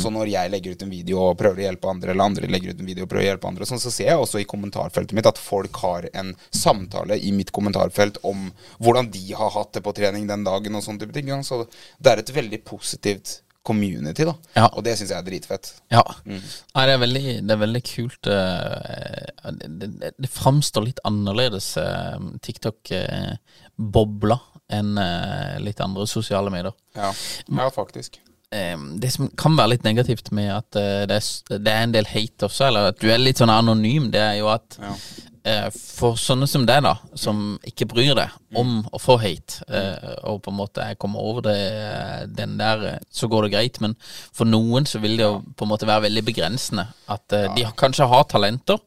[0.00, 2.72] Så når jeg legger ut en video og prøver å hjelpe andre, eller andre legger
[2.72, 5.12] ut en video og prøver å hjelpe andre, sånn, så ser jeg også i kommentarfeltet
[5.12, 8.48] mitt at folk har en samtale i mitt kommentarfelt om
[8.80, 11.28] hvordan de har hatt det på trening den dagen, og sånne type ting.
[11.44, 11.66] Så
[12.00, 14.34] det er et veldig positivt community, da.
[14.56, 14.66] Ja.
[14.72, 15.70] Og det syns jeg er dritfett.
[15.92, 16.02] Ja.
[16.26, 18.30] Nei, det er veldig, det er veldig kult.
[18.32, 26.74] Uh, Det, det, det framstår litt annerledes, uh, TikTok-bobla, enn eh, litt andre sosiale medier.
[26.98, 27.08] Ja,
[27.56, 28.18] ja faktisk.
[28.52, 31.16] Eh, Det som kan være litt negativt med at eh, det
[31.72, 34.48] er, en del hate også, eller at du er litt sånn anonym, det er jo
[34.52, 34.92] at Ja.
[34.92, 35.37] eh,
[35.74, 40.40] for sånne som deg, da, som ikke bryr deg om å få hate, eh, og
[40.44, 41.56] på en måte kommer over det,
[42.36, 43.80] den der, eh, så går det greit.
[43.84, 43.94] Men
[44.32, 46.86] for noen så vil det jo på en måte være veldig begrensende.
[47.08, 48.78] At eh, de kanskje har talenter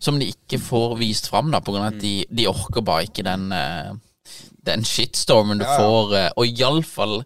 [0.00, 3.06] som de ikke får vist fram, da, på grunn av at de, de orker bare
[3.08, 3.92] ikke den, eh,
[4.66, 6.16] den shitstormen du får.
[6.18, 7.20] eh, Og iallfall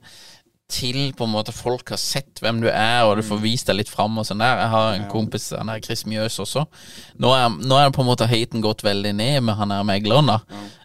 [0.72, 3.80] til på en måte folk har sett hvem du er, og du får vist deg
[3.80, 4.62] litt fram og sånn der.
[4.64, 6.66] Jeg har en kompis, han er Chris Mjøs også.
[7.22, 10.30] Nå er, nå er på en måte haten gått veldig ned med han her megleren,
[10.30, 10.38] da.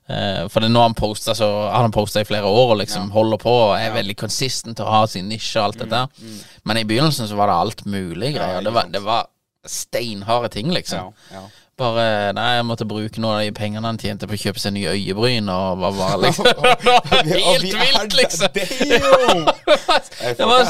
[0.06, 3.10] Eh, for det er nå han poster, så har posta i flere år og liksom
[3.14, 6.02] holder på og er veldig consistent og har sin nisje og alt dette.
[6.22, 6.42] mm.
[6.66, 8.62] Men i begynnelsen så var det alt mulig greier.
[8.62, 9.30] det, var, det var
[9.66, 11.10] steinharde ting, liksom.
[11.32, 11.46] Ja, ja.
[11.76, 14.72] Bare Nei, jeg måtte bruke noen av de pengene han tjente på å kjøpe seg
[14.78, 16.48] nye øyebryn, og hva var liksom
[17.28, 18.48] Helt vilt, liksom!
[20.36, 20.70] Det var,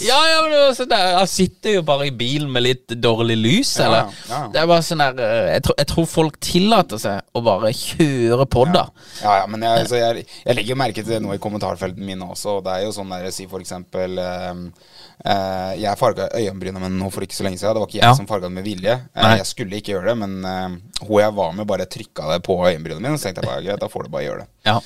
[0.00, 2.94] ja, ja, men det var sånn der Han sitter jo bare i bilen med litt
[3.04, 4.08] dårlig lys, eller?
[4.54, 7.70] Det er bare sånn der eh, jeg, tror- jeg tror folk tillater seg å bare
[7.76, 8.86] kjøre på, da.
[9.20, 12.30] Ja, ja, men jeg, så jeg, jeg legger merke til det nå i kommentarfeltene mine
[12.32, 12.56] også.
[12.58, 14.64] og Det er jo sånn der, si for eksempel eh,
[15.24, 17.74] eh, Jeg farga øyenbryna mine nå for ikke så lenge siden.
[17.74, 18.14] Det var ikke jeg Ja.
[18.14, 18.96] som farga det med vilje.
[19.16, 22.42] Uh, jeg skulle ikke gjøre det, men uh, hun jeg var med, bare trykka det
[22.46, 23.18] på øyenbrynene mine.
[23.18, 24.48] Så tenkte jeg bare greit, da får du bare gjøre det.
[24.66, 24.80] Ja.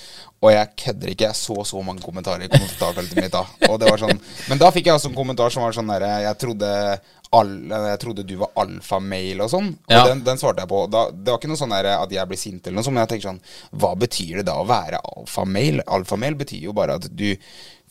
[0.44, 3.44] Og jeg kødder ikke, jeg så så mange kommentarer i kommentarfeltet mitt da.
[3.70, 6.20] Og det var sånn Men da fikk jeg også en kommentar som var sånn derre
[6.20, 6.36] Jeg
[7.34, 9.68] jeg trodde du var alfamail og sånn.
[9.88, 10.04] Og Ja.
[10.06, 10.84] den, den svarte jeg på.
[10.90, 13.02] Da, det var ikke noe sånn der at jeg blir sint eller noe sånt, men
[13.06, 13.40] jeg tenker sånn
[13.80, 15.82] Hva betyr det da å være alfamail?
[15.86, 17.36] Alfamail betyr jo bare at du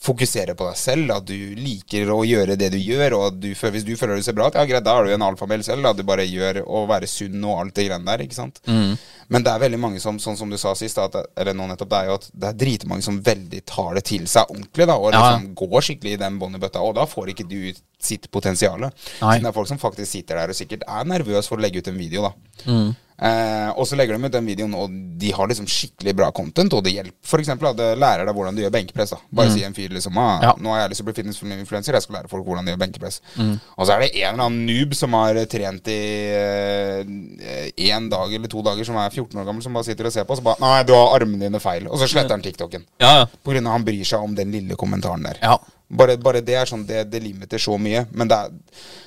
[0.03, 3.49] fokuserer på deg selv, at du liker å gjøre det du gjør, og at du,
[3.55, 5.85] hvis du føler det ser bra ut, ja greit, da er du en alfamel selv,
[5.87, 8.59] da du bare gjør å være sunn og alt det greiene der, ikke sant?
[8.67, 11.89] Men det er veldig mange som, sånn som du sa sist, at, eller nå nettopp,
[11.93, 14.97] det er jo at det er dritmange som veldig tar det til seg ordentlig, da,
[14.99, 15.23] og Ja.
[15.23, 18.29] liksom går skikkelig i den bånd i bøtta, og da får ikke du ut sitt
[18.31, 18.89] potensial.
[18.89, 21.91] Det er folk som faktisk sitter der og sikkert er nervøs for å legge ut
[21.91, 22.33] en video, da.
[22.69, 22.91] Mm.
[23.23, 26.73] Eh, og så legger de ut den videoen, og de har liksom skikkelig bra content,
[26.73, 27.15] og det hjelper.
[27.29, 29.13] For eksempel at det lærer deg hvordan du gjør benkpress.
[29.13, 30.43] da Bare si en fyr liksom ah, Mm.
[30.43, 30.51] Ja.
[30.57, 32.81] Nå har jeg lyst til å bli fitnessinfluencer, jeg skal lære folk hvordan de gjør
[32.81, 33.19] benkpress.
[33.37, 33.53] Mm.
[33.77, 35.99] Og så er det en eller annen noob som har trent i
[37.85, 40.25] én dag eller to dager, som er 14 år gammel, som bare sitter og ser
[40.25, 41.87] på, og så bare Nei, du har armene dine feil.
[41.91, 42.87] Og så sletter han TikToken.
[43.03, 43.29] Ja, ja.
[43.43, 45.39] På grunn av han bryr seg om den lille kommentaren der.
[45.43, 45.59] Ja.
[45.93, 48.05] Bare, bare det er sånn, det, det limiter så mye.
[48.11, 48.53] Men det er,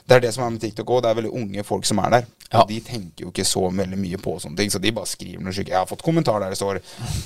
[0.07, 1.03] det er det som er med TikTok òg.
[1.05, 2.27] Det er veldig unge folk som er der.
[2.53, 2.61] Ja.
[2.63, 4.71] Og de tenker jo ikke så veldig mye på sånne ting.
[4.71, 5.73] Så de bare skriver noe sjukt.
[5.73, 6.79] Jeg har fått kommentar der det står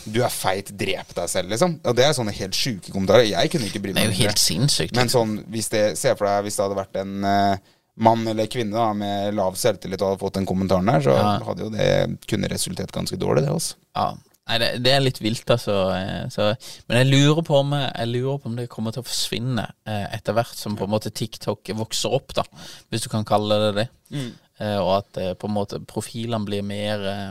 [0.06, 1.80] 'Du er feit, drep deg selv', liksom.
[1.84, 3.28] Og det er sånne helt sjuke kommentarer.
[3.28, 4.00] Jeg kunne ikke bry meg.
[4.00, 4.96] Det er jo helt sinnssykt.
[4.96, 7.56] Men sånn, hvis det, se for deg hvis det hadde vært en uh,
[8.00, 11.38] mann eller kvinne da, med lav selvtillit og hadde fått den kommentaren der, så Ja.
[11.44, 13.74] hadde jo det kunne resultert ganske dårlig, det også.
[13.94, 14.14] Ja.
[14.48, 15.74] Nei, det, det er litt vilt, altså.
[15.94, 16.48] eh, Så,
[16.88, 20.06] men jeg lurer, på om, jeg lurer på om det kommer til å forsvinne eh,
[20.16, 22.42] etter hvert som på en måte TikTok vokser opp, da.
[22.90, 23.86] Hvis du kan kalle det det.
[24.16, 24.32] Eh,
[24.80, 27.30] og at eh, på en måte profilene blir mer eh,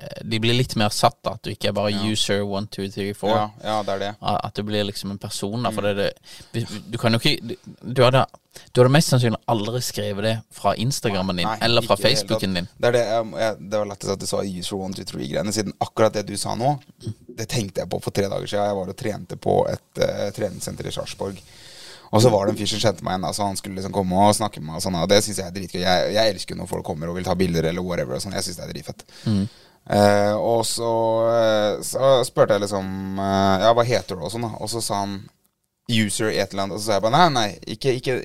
[0.00, 1.34] eh, De blir litt mer satt, da.
[1.36, 3.34] At du ikke er bare user one, two, three, four.
[3.36, 4.10] Ja, ja, det er det.
[4.20, 5.70] At du blir liksom en person, da.
[5.74, 5.96] For Mm.
[5.96, 6.12] det,
[6.52, 8.24] det, du, kan jo ikke du, du, hadde,
[8.72, 12.68] du hadde mest sannsynlig aldri skrevet det fra Instagrammen din Nei, eller fra Facebooken din.
[12.78, 15.76] Det det, jeg, jeg, det var lettest at du sa user one, two, three-greiene, siden
[15.84, 16.76] akkurat det du sa nå,
[17.38, 18.64] det tenkte jeg på for tre dager siden.
[18.70, 21.42] Jeg var og trente på et uh, treningssenter i Sarpsborg.
[22.08, 23.94] Og så var det en fyr som kjente meg igjen, da, så han skulle liksom
[23.94, 24.80] komme og snakke med meg.
[24.80, 25.80] Og sånn, og det syns jeg er dritgøy.
[25.82, 28.16] Jeg, jeg elsker når folk kommer og vil ta bilder eller whatever.
[28.16, 28.36] Og sånn.
[28.38, 29.04] Jeg syns det er dritfett.
[29.88, 30.92] Eh, og så,
[31.32, 34.50] eh, så spurte jeg liksom eh, Ja, hva heter du og sånn, da?
[34.60, 35.14] Og så sa han
[35.88, 36.76] user i et eller annet.
[36.76, 38.16] Og så sa jeg bare nei, nei, ikke, ikke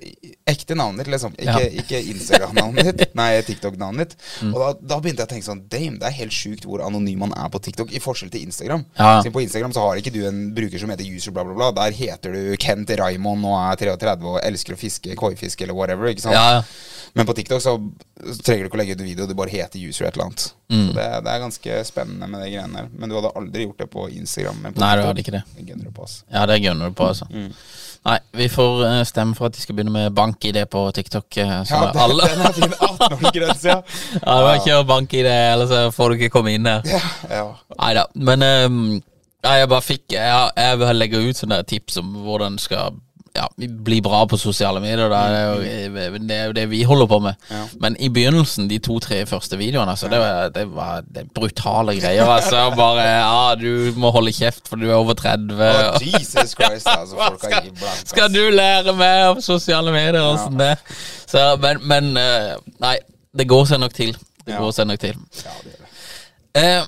[0.52, 1.36] ekte navnet ditt, liksom.
[1.39, 1.69] Ikke, Ja.
[1.84, 3.15] ikke Instagram-navnet ditt.
[3.19, 4.26] Nei, TikTok-navnet ditt.
[4.49, 7.23] Og da, da begynte jeg å tenke sånn Dame, det er helt sjukt hvor anonym
[7.23, 8.84] man er på TikTok, i forskjell til Instagram.
[8.99, 9.19] Ja.
[9.21, 11.69] Siden på Instagram så har ikke du en bruker som heter user bla, bla, bla.
[11.80, 16.12] Der heter du Kent Raymond og er 33 og elsker å fiske, koifiske eller whatever.
[16.12, 16.36] Ikke sant?
[16.36, 16.65] Ja, ja.
[17.13, 17.76] Men på TikTok så
[18.43, 20.47] trenger du ikke å legge ut en video, du bare heter user et eller annet.
[20.73, 20.88] Mm.
[20.88, 22.88] Så det, det er ganske spennende med de greiene der.
[22.97, 24.63] Men du hadde aldri gjort det på Instagram.
[24.65, 25.43] På Nei, du hadde ikke det.
[25.54, 26.26] det gunner du på, altså.
[26.34, 27.28] Ja, det gunner du på, altså.
[27.30, 27.52] Mm.
[28.03, 31.37] Nei, vi får eh, stemme for at de skal begynne med bank-ID på TikTok.
[31.37, 32.73] eh, Så Ja, den, alle den er fin.
[32.89, 33.77] 18-årsgrense, ja.
[34.25, 36.81] Ja, du må bank-ID, ellers får du ikke komme inn her.
[36.89, 36.99] ja.
[37.31, 37.45] ja.
[37.79, 38.03] Nei da.
[38.15, 38.81] Men um,
[39.43, 42.99] jeg bare fikk Jeg, jeg vil legge ut sånne tips om hvordan skal
[43.33, 45.09] ja, bli bra på sosiale medier.
[45.09, 45.21] Da.
[45.29, 47.47] Det, er jo, det er jo det vi holder på med.
[47.49, 47.63] Ja.
[47.81, 52.29] Men i begynnelsen, de to-tre første videoene, altså, det, var, det var det brutale greier.
[52.29, 55.55] Altså, bare Ja, du må holde kjeft, for du er over 30.
[55.57, 57.17] Oh, Jesus Christ, altså.
[57.17, 58.07] Folk er ikke blanke.
[58.13, 60.75] Skal du lære meg om sosiale medier og sånn det?
[61.25, 62.97] Så, men, men eh, Nei,
[63.33, 64.13] det går seg nok til.
[64.45, 65.17] Det går seg nok til.
[65.41, 65.89] Ja, det gjør det.
[66.61, 66.83] Eh,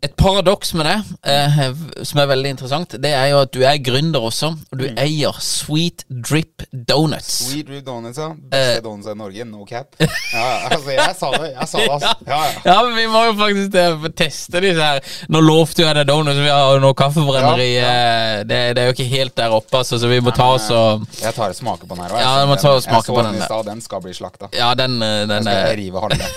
[0.00, 1.70] et paradoks med det, eh,
[2.06, 5.34] som er veldig interessant, det er jo at du er gründer også, og du eier
[5.42, 7.48] Sweet Drip Donuts.
[7.48, 8.28] Sweet Drip Donuts, ja.
[8.38, 8.82] Beste Eh.
[8.84, 9.44] donuts i Norge.
[9.48, 9.96] No cap.
[9.98, 11.50] Ja, altså, jeg sa det.
[11.56, 12.12] Jeg sa det, altså.
[12.30, 12.60] Ja, ja.
[12.64, 15.00] Ja, men vi må jo faktisk uh, teste disse her.
[15.34, 17.68] Nå lovte jo jeg deg donuts, vi har jo noe kaffebrenneri.
[17.74, 20.46] Ja, eh, Det, det er jo ikke helt der oppe, altså, så vi må ta
[20.54, 22.14] oss og Jeg tar et smake på den her.
[22.14, 23.80] og Ja, du må ta og den- smake jeg på så den i stad, Den
[23.82, 24.48] skal bli slakta.
[24.54, 26.30] Ja, den, eh, Den den skal jeg er rive halve.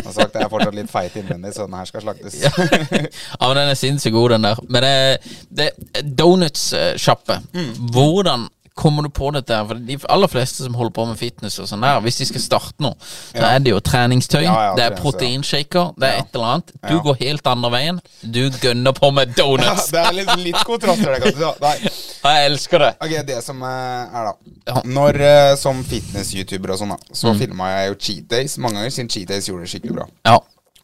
[0.00, 2.34] Som sagt, jeg er fortsatt litt feit innvendig, så den her skal slaktes.
[2.40, 2.49] Ja,
[3.40, 4.56] men den er sinnssykt god, den der.
[4.68, 5.18] Men det,
[5.50, 5.70] det
[6.18, 7.40] Donuts-sjappe.
[7.54, 7.74] Mm.
[7.92, 8.48] Hvordan
[8.80, 9.56] kommer du på dette?
[9.68, 12.40] For de aller fleste som holder på med fitness og sånn der, hvis de skal
[12.40, 13.50] starte noe, så Ja.
[13.56, 16.22] er det jo treningstøy, Ja, ja, det er proteinshaker, det er Ja.
[16.22, 16.72] et eller annet.
[16.88, 17.00] Du Ja.
[17.04, 18.00] går helt andre veien.
[18.24, 19.90] Du gønner på med Ja, donuts.
[19.90, 21.12] det er litt, litt kontraster.
[21.12, 21.60] det, kanskje.
[21.60, 21.76] Nei.
[22.22, 22.94] Jeg elsker det.
[23.00, 24.32] Ok, Det som eh, er
[24.66, 27.12] da Når eh, Som fitness-youtuber og sånn, da Mm.
[27.14, 30.06] så filma jeg jo cheat days mange ganger, siden cheat days gjorde det skikkelig bra.
[30.24, 30.38] Ja.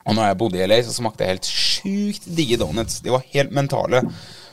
[0.06, 3.00] Og når jeg bodde i LA, så smakte jeg helt sjukt digge donuts.
[3.02, 4.04] De var helt mentale.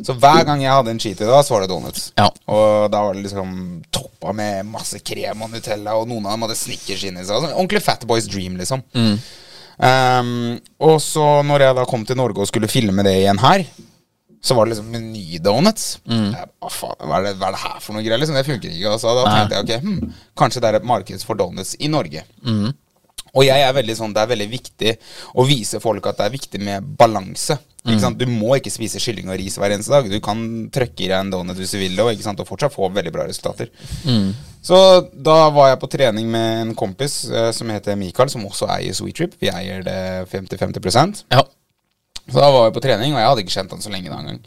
[0.01, 2.07] Så hver gang jeg hadde en cheat i da, så var det donuts.
[2.17, 2.25] Ja.
[2.49, 3.53] Og da var det liksom
[3.93, 7.37] toppa med masse krem og Nutella, og noen av dem hadde Snickers inni seg.
[7.37, 8.81] Altså, ordentlig Fatboys dream, liksom.
[8.97, 9.15] Mm.
[9.73, 10.33] Um,
[10.85, 13.65] og så når jeg da kom til Norge og skulle filme det igjen her,
[14.43, 15.85] så var det liksom Meny-donuts.
[16.09, 16.31] Mm.
[16.33, 18.19] Hva hva er, det, er her for noe greier?
[18.19, 18.89] Liksom, det funker ikke.
[18.91, 21.91] Og så da tenkte jeg ok, hm, kanskje det er et marked for donuts i
[21.91, 22.25] Norge.
[22.43, 22.73] Mm.
[23.33, 24.95] Og jeg er veldig sånn, det er veldig viktig
[25.41, 27.57] å vise folk at det er viktig med balanse.
[27.83, 28.19] Ikke sant?
[28.21, 30.05] Du må ikke spise kylling og ris hver eneste dag.
[30.07, 30.39] Du kan
[30.71, 33.73] trøkke i deg en donut hvis du vil og, og fortsatt få veldig bra resultater.
[34.63, 34.77] Så
[35.11, 38.95] da var jeg på trening med en kompis uh, som heter Mikael, som også eier
[38.95, 39.35] Sweet Trip.
[39.41, 39.97] Vi eier det
[40.31, 41.43] 50-50% ja.
[42.31, 44.19] Så da var vi på trening, og jeg hadde ikke kjent han så lenge da
[44.21, 44.41] engang.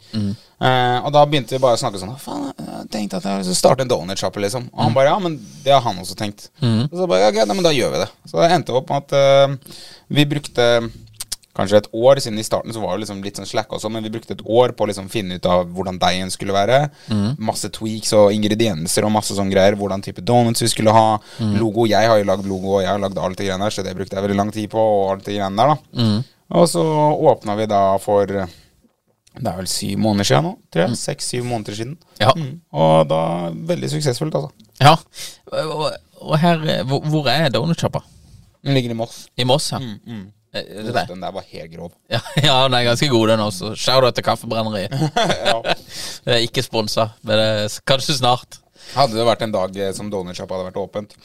[0.57, 3.43] Eh, og da begynte vi bare å snakke sånn «Hva Faen, jeg tenkte at jeg
[3.45, 4.69] skulle starte en donutsjappe, liksom.
[4.73, 6.47] Og han bare ja, men det har han også tenkt.
[6.89, 8.07] Og så bare ja, ok, nei, men da gjør vi det.
[8.31, 9.83] Så det endte opp med at eh,
[10.17, 10.65] vi brukte
[11.57, 13.95] kanskje et år, siden i starten så var det liksom litt sånn slack og sånn,
[13.95, 16.83] men vi brukte et år på å liksom finne ut av hvordan deigen skulle være.
[17.41, 19.73] Masse tweaks og ingredienser og masse sånne greier.
[19.79, 21.17] Hvordan type donuts vi skulle ha.
[21.57, 21.87] Logo.
[21.89, 23.95] Jeg har jo lagd logo, og jeg har lagd alt det greiene der, så det
[23.97, 24.77] brukte jeg veldig lang tid på.
[24.77, 26.23] Og alt det greiene der da
[26.55, 26.83] Og så
[27.31, 28.45] åpna vi da for Det
[29.51, 30.97] er vel syv måneder siden nå, tror jeg.
[31.01, 31.97] Seks-syv måneder siden.
[32.21, 32.31] Ja.
[32.35, 32.61] Mm.
[32.71, 33.19] Og da
[33.73, 34.49] veldig suksessfullt, altså.
[34.81, 34.95] ja.
[35.51, 38.01] Og, og her eh, Hvor, hvor er donutsjappa?
[38.65, 39.27] Den ligger i Moss.
[39.37, 39.79] I Moss, ja.
[39.83, 41.01] Mm, Eh, Er det det?
[41.09, 41.91] Den der var helt grov.
[42.09, 43.73] Ja, ja, den er ganske god, den også.
[43.75, 44.93] Shout-out til Kaffebrenneriet.
[45.51, 45.57] ja.
[46.23, 48.59] Det er ikke sponsa, men det er kanskje snart.
[48.95, 51.17] Hadde det vært en dag eh, som donutsjappa hadde vært åpent,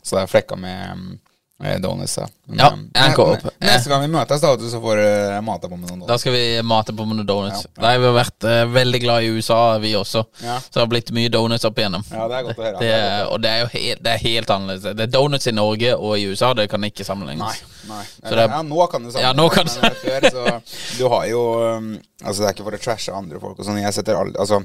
[0.00, 1.18] så hadde jeg flekka med
[1.64, 2.16] eh, donuts.
[2.18, 2.26] Ja.
[2.46, 2.58] Men,
[2.94, 3.50] Ja, eh.
[3.60, 6.08] Neste gang vi møtes, da, så får du mate på med noen donuts.
[6.08, 7.64] Da skal vi mate på med noen donuts.
[7.66, 7.82] Ja, ja.
[7.82, 10.24] Nei, vi har vært uh, veldig glad i USA, vi også.
[10.44, 10.58] Ja.
[10.60, 12.04] Så det har blitt mye donuts opp igjennom.
[12.12, 12.78] Ja, det er godt å høre.
[12.80, 14.96] Det er, og det er jo helt, det er helt annerledes.
[15.00, 17.10] Det er donuts i Norge og i USA, det kan ikke Nei.
[17.10, 17.62] sammenlignes.
[17.88, 18.02] nei.
[18.22, 20.60] Det er- ja, nå kan du Ja, nå kan du- før, så
[20.98, 21.42] Du har jo
[21.76, 23.78] um, Altså, det er ikke for å trashe andre folk og sånn.
[23.82, 24.64] Jeg setter alle Altså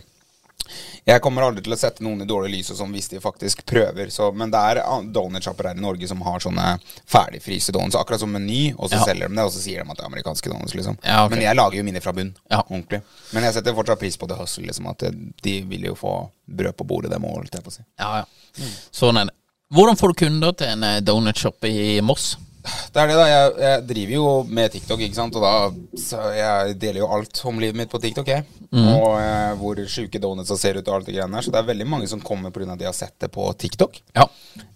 [1.06, 3.66] Jeg kommer aldri til å sette noen i dårlig lys og sånn hvis de faktisk
[3.70, 4.10] prøver.
[4.14, 6.68] Så, men det er donutsjapper donut-shopper her i Norge som har sånne
[7.10, 9.04] ferdigfryste donuts, akkurat som Meny, og så Ja.
[9.06, 10.98] selger de det, og så sier de at det er amerikanske donuts, liksom.
[11.04, 11.36] Ja, okay.
[11.36, 12.34] Men jeg lager jo mine fra bunn.
[12.50, 12.62] Ja.
[12.70, 13.02] Ordentlig.
[13.34, 14.88] Men jeg setter fortsatt pris på det hustle, liksom.
[14.90, 15.04] At
[15.44, 17.84] de vil jo få brød på bordet, dem òg, holdt jeg på å si.
[18.00, 18.70] Ja, ja.
[18.92, 19.34] Sånn er det.
[19.74, 22.36] Hvordan får du kunder til en eh, donutshop i Moss?
[22.64, 23.26] Det er det, da.
[23.28, 25.36] Jeg, jeg driver jo med TikTok, ikke sant.
[25.40, 28.46] Og da så jeg deler jo alt om livet mitt på TikTok, jeg.
[28.74, 31.46] Og eh, hvor sjuke donutsa ser ut og alt det greiene der.
[31.46, 32.78] Så det er veldig mange som kommer pga.
[32.80, 34.00] de har sett det på TikTok.
[34.16, 34.28] Ja.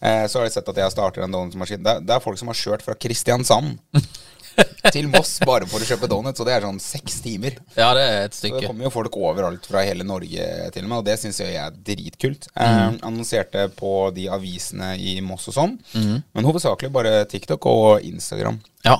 [0.02, 1.84] Eh, så har de sett at jeg starter en donutsmaskin.
[1.86, 3.78] Det, det er folk som har kjørt fra Kristiansand
[4.96, 7.58] til Moss bare for å kjøpe donuts, og det er sånn seks timer.
[7.76, 8.58] ja, det er et stykke.
[8.58, 11.41] Så det kommer jo folk overalt fra hele Norge til og med, og det syns
[11.43, 12.48] jeg er dritkult.
[12.56, 18.60] Eh, annonserte på de avisene i Moss og sånn, men hovedsakelig bare TikTok og Instagram.
[18.88, 18.98] Ja.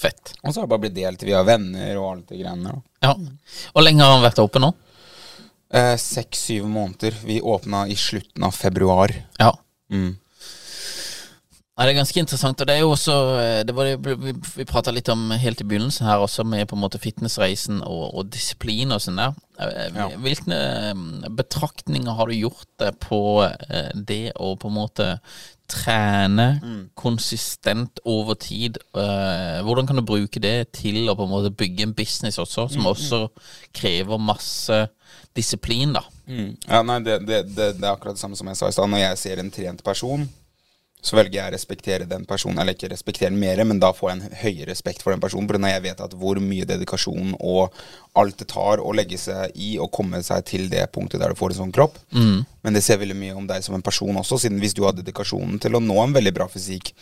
[0.00, 0.32] Fett.
[0.40, 2.78] Og så har det bare blitt delt via venner og alt det greiene der.
[3.04, 3.10] Ja.
[3.74, 4.70] Hvor lenge har han vært oppe nå?
[5.76, 7.14] Eh, Seks-syv måneder.
[7.28, 9.12] Vi åpna i slutten av februar.
[9.38, 9.52] Ja.
[9.92, 10.14] Mm.
[11.80, 12.60] Ja, det er ganske interessant.
[12.60, 15.62] Og det er jo også eh, det var det, Vi, vi prata litt om helt
[15.62, 19.38] i begynnelsen her også, med på en måte fitnessreisen og, og disiplin og sånn der.
[19.64, 23.20] Eh, Hvilke eh, betraktninger har du gjort deg på
[23.96, 25.06] det å på en måte
[25.72, 26.50] trene
[26.98, 28.76] konsistent over tid?
[28.92, 32.88] Hvordan kan du bruke det til å på en måte bygge en business også, som
[32.90, 33.22] også
[33.76, 34.82] krever masse
[35.38, 36.04] disiplin, da?
[36.26, 36.52] Mm.
[36.66, 38.90] Ja, nei, det, det, det, det er akkurat det samme som jeg sa i stad.
[38.90, 40.26] Når jeg ser en trent person,
[41.00, 42.60] så velger jeg å respektere den personen.
[42.60, 45.48] Eller ikke respektere den mer, men da får jeg en høyere respekt for den personen.
[45.48, 47.80] For når jeg vet at hvor mye dedikasjon og
[48.20, 51.38] alt det tar å legge seg i og komme seg til det punktet der du
[51.38, 51.98] får en sånn kropp.
[52.12, 54.96] Men det ser veldig mye om deg som en person også, siden hvis du har
[54.98, 56.92] dedikasjonen til å nå en veldig bra fysikk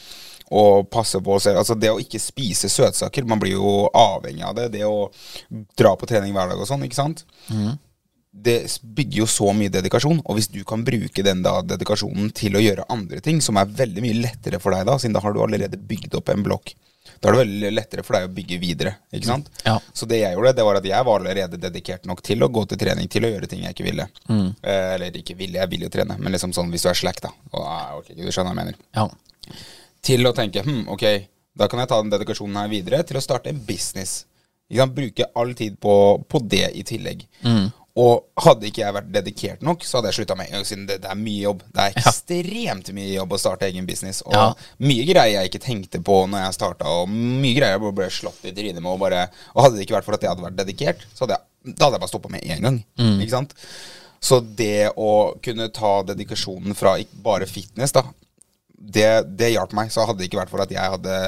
[0.48, 4.54] og passe på seg Altså det å ikke spise søtsaker, man blir jo avhengig av
[4.56, 4.70] det.
[4.78, 5.11] Det å
[5.76, 7.24] dra på trening hver dag og sånn, ikke sant
[8.32, 12.58] det bygger jo så mye dedikasjon, og hvis du kan bruke den da dedikasjonen til
[12.58, 15.32] å gjøre andre ting, som er veldig mye lettere for deg da, siden da har
[15.34, 16.74] du allerede bygd opp en blokk,
[17.18, 19.48] da er det veldig lettere for deg å bygge videre, ikke sant?
[19.64, 19.78] Ja.
[19.96, 22.62] Så det jeg gjorde, det var at jeg var allerede dedikert nok til å gå
[22.70, 24.06] til trening, til å gjøre ting jeg ikke ville.
[24.28, 27.22] Eh, eller ikke ville, jeg vil jo trene, men liksom sånn hvis du er slack
[27.24, 29.08] da, og ah, ok, du skjønner hva jeg mener Ja.
[30.04, 31.04] til å tenke hm, ok,
[31.58, 34.20] da kan jeg ta den dedikasjonen her videre til å starte en business.
[34.68, 34.94] Ikke sant?
[34.94, 35.92] Bruke all tid på,
[36.28, 37.24] på det i tillegg.
[37.98, 40.84] Og hadde ikke jeg vært dedikert nok, så hadde jeg slutta med en gang, siden
[40.87, 41.62] det, det er mye jobb.
[41.74, 44.20] Det er ekstremt mye jobb å starte egen business.
[44.22, 44.44] Og Ja.
[44.87, 48.44] mye greier jeg ikke tenkte på når jeg starta, og mye greier jeg ble slått
[48.46, 48.92] i trynet med.
[48.92, 51.38] Og, bare, og hadde det ikke vært for at jeg hadde vært dedikert, så hadde
[51.40, 52.78] jeg, da hadde jeg bare stoppa med en gang.
[53.24, 53.56] Ikke sant?
[54.20, 55.11] Så det å
[55.42, 58.04] kunne ta dedikasjonen fra ikke bare fitness, da,
[58.78, 59.90] det, det hjalp meg.
[59.90, 61.18] Så hadde det ikke vært for at jeg hadde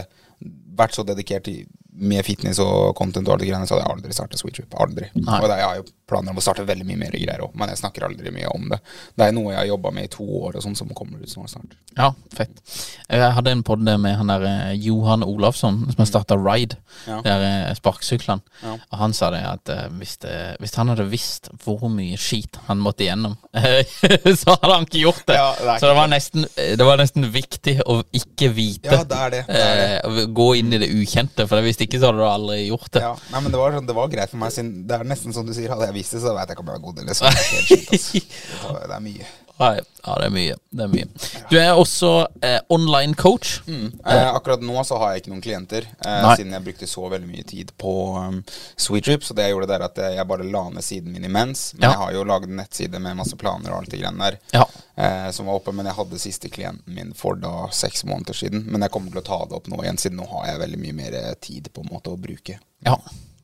[0.79, 1.65] vært så dedikert i,
[2.01, 4.77] med fitness og content og alle de greiene, så hadde jeg aldri starta Sweet Trip.
[4.81, 5.11] Aldri.
[5.15, 5.41] Nei.
[5.41, 7.71] Og det, jeg har jo planer om å starte veldig mye mer greier òg, men
[7.71, 8.81] jeg snakker aldri mye om det.
[9.15, 11.31] Det er noe jeg har jobba med i to år, og sånn som kommer ut
[11.31, 11.77] snart.
[11.99, 12.63] Ja, fett.
[13.11, 17.21] Jeg hadde en podd med han der eh, Johan Olafsson, som har starta Ride, Ja.
[17.23, 18.43] de der eh, sparkesyklene.
[18.63, 18.75] Ja.
[18.91, 22.59] Og han sa det at eh, hvis, det, hvis han hadde visst hvor mye skit
[22.67, 23.37] han måtte igjennom,
[24.41, 25.39] så hadde han ikke gjort det.
[25.39, 28.91] Ja, det så det var, nesten, det var nesten viktig å ikke vite.
[28.91, 29.43] Ja, det er det.
[29.51, 30.27] det, er det.
[30.37, 33.01] Gå inn i det ukjente, for hvis ikke så hadde du aldri gjort det.
[33.03, 35.33] Ja, nei, men det var, sånn- det var greit for meg, siden det er nesten
[35.35, 35.73] som du sier.
[35.75, 37.25] Hadde jeg visst det, så vet jeg ikke om jeg var god eller så.
[37.27, 37.91] Det er.
[37.91, 39.27] Det tar- det er mye.
[39.61, 39.75] Nei,
[40.07, 40.55] ja, det er mye.
[40.73, 41.07] Det er mye.
[41.51, 42.11] Du er også
[42.47, 43.59] eh, online coach.
[43.69, 47.29] Eh, akkurat nå så har jeg ikke noen klienter, eh, siden jeg brukte så veldig
[47.29, 48.39] mye tid på um,
[48.81, 49.27] Sweet Trip.
[49.29, 51.75] Så det jeg gjorde der, at eh, jeg bare la ned siden min imens.
[51.77, 51.91] Men Ja.
[51.93, 54.39] jeg har jo laget en nettside med masse planer og alt det greiene der.
[54.57, 54.65] Ja.
[54.97, 58.65] Eh, som var oppe, Men jeg hadde siste klienten min for da seks måneder siden.
[58.73, 60.81] Men jeg kommer til å ta det opp nå igjen, siden nå har jeg veldig
[60.87, 62.57] mye mer eh, tid på en måte å bruke.
[62.89, 62.97] Ja,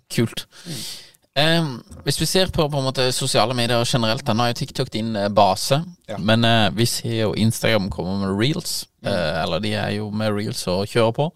[0.09, 0.47] kult.
[1.37, 1.65] Eh,
[2.07, 5.11] hvis vi ser på på måte sosiale medier generelt, da, nå er jo TikTok din
[5.21, 5.83] eh, base.
[6.09, 6.17] Ja.
[6.17, 8.87] Men uh, vi ser jo Instagram kommer med reels.
[9.07, 11.27] Eh, eller de er jo med reels og kjører på.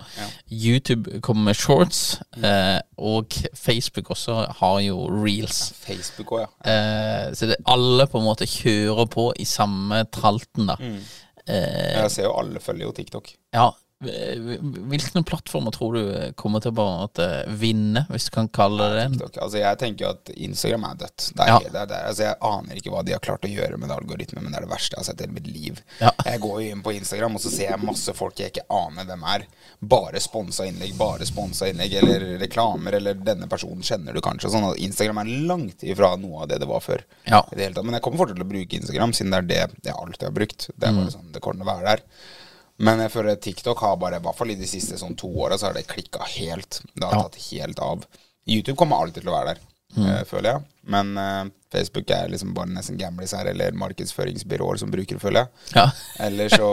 [0.50, 2.00] YouTube kommer med shorts.
[2.40, 5.60] Eh, og Facebook også har jo reels.
[5.84, 7.34] Facebook også, ja.
[7.36, 10.78] Så det, alle på en måte kjører på i samme tralten, da.
[11.46, 13.30] Eh, Jeg ser jo alle følger jo TikTok.
[13.54, 13.70] ja.
[14.00, 16.04] Hvilke plattformer tror du
[16.40, 19.28] kommer til å bare vinne, hvis du kan kalle det det?
[19.42, 21.26] Altså, jeg tenker jo at Instagram er dødt.
[21.36, 21.58] Det er, Ja.
[21.58, 23.90] det er, det er, altså, jeg aner ikke hva de har klart å gjøre med
[23.92, 25.82] algoritmen, men det er det verste jeg har sett i hele mitt liv.
[26.00, 26.10] Ja.
[26.24, 29.04] Jeg går jo inn på Instagram, og så ser jeg masse folk jeg ikke aner
[29.10, 29.44] hvem er.
[29.82, 34.48] Bare sponsa innlegg, bare sponsa innlegg, eller reklamer, eller denne personen kjenner du kanskje.
[34.50, 37.04] Sånn at Instagram er langt ifra noe av det det var før.
[37.28, 37.44] Ja.
[37.52, 37.76] I det.
[37.84, 40.36] Men jeg kommer fortsatt til å bruke Instagram, siden det er det jeg alltid har
[40.40, 40.70] brukt.
[40.72, 41.04] Det er Mm.
[41.04, 42.00] bare sånn, det kommer til å være der.
[42.80, 45.58] Men jeg føler TikTok har bare, i hvert fall i de siste sånn to åra,
[45.60, 46.80] så har det klikka helt.
[46.94, 47.22] Det har Ja.
[47.28, 48.06] tatt helt av.
[48.48, 49.60] YouTube kommer alltid til å være der.
[49.98, 50.62] eh, føler jeg.
[50.86, 55.40] Men uh, Facebook er liksom bare nesten gamlis her, eller markedsføringsbyråer som bruker det, føler
[55.44, 55.48] jeg.
[55.76, 55.90] Ja.
[56.26, 56.70] Eller så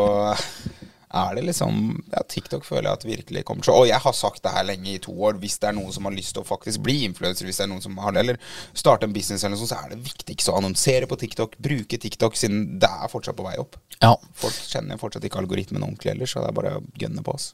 [1.13, 4.15] er det liksom Ja, TikTok føler jeg at virkelig kommer til å Og jeg har
[4.15, 5.39] sagt det her lenge, i to år.
[5.41, 7.71] Hvis det er noen som har lyst til å faktisk bli influenser, hvis det er
[7.71, 8.39] noen som har det, eller
[8.73, 11.57] starte en business eller noe sånt, så er det viktigst å annonsere på TikTok.
[11.63, 13.79] Bruke TikTok, siden det er fortsatt på vei opp.
[14.01, 14.15] ja.
[14.37, 17.53] Folk kjenner fortsatt ikke algoritmen ordentlig heller, så det er bare å gønne på oss.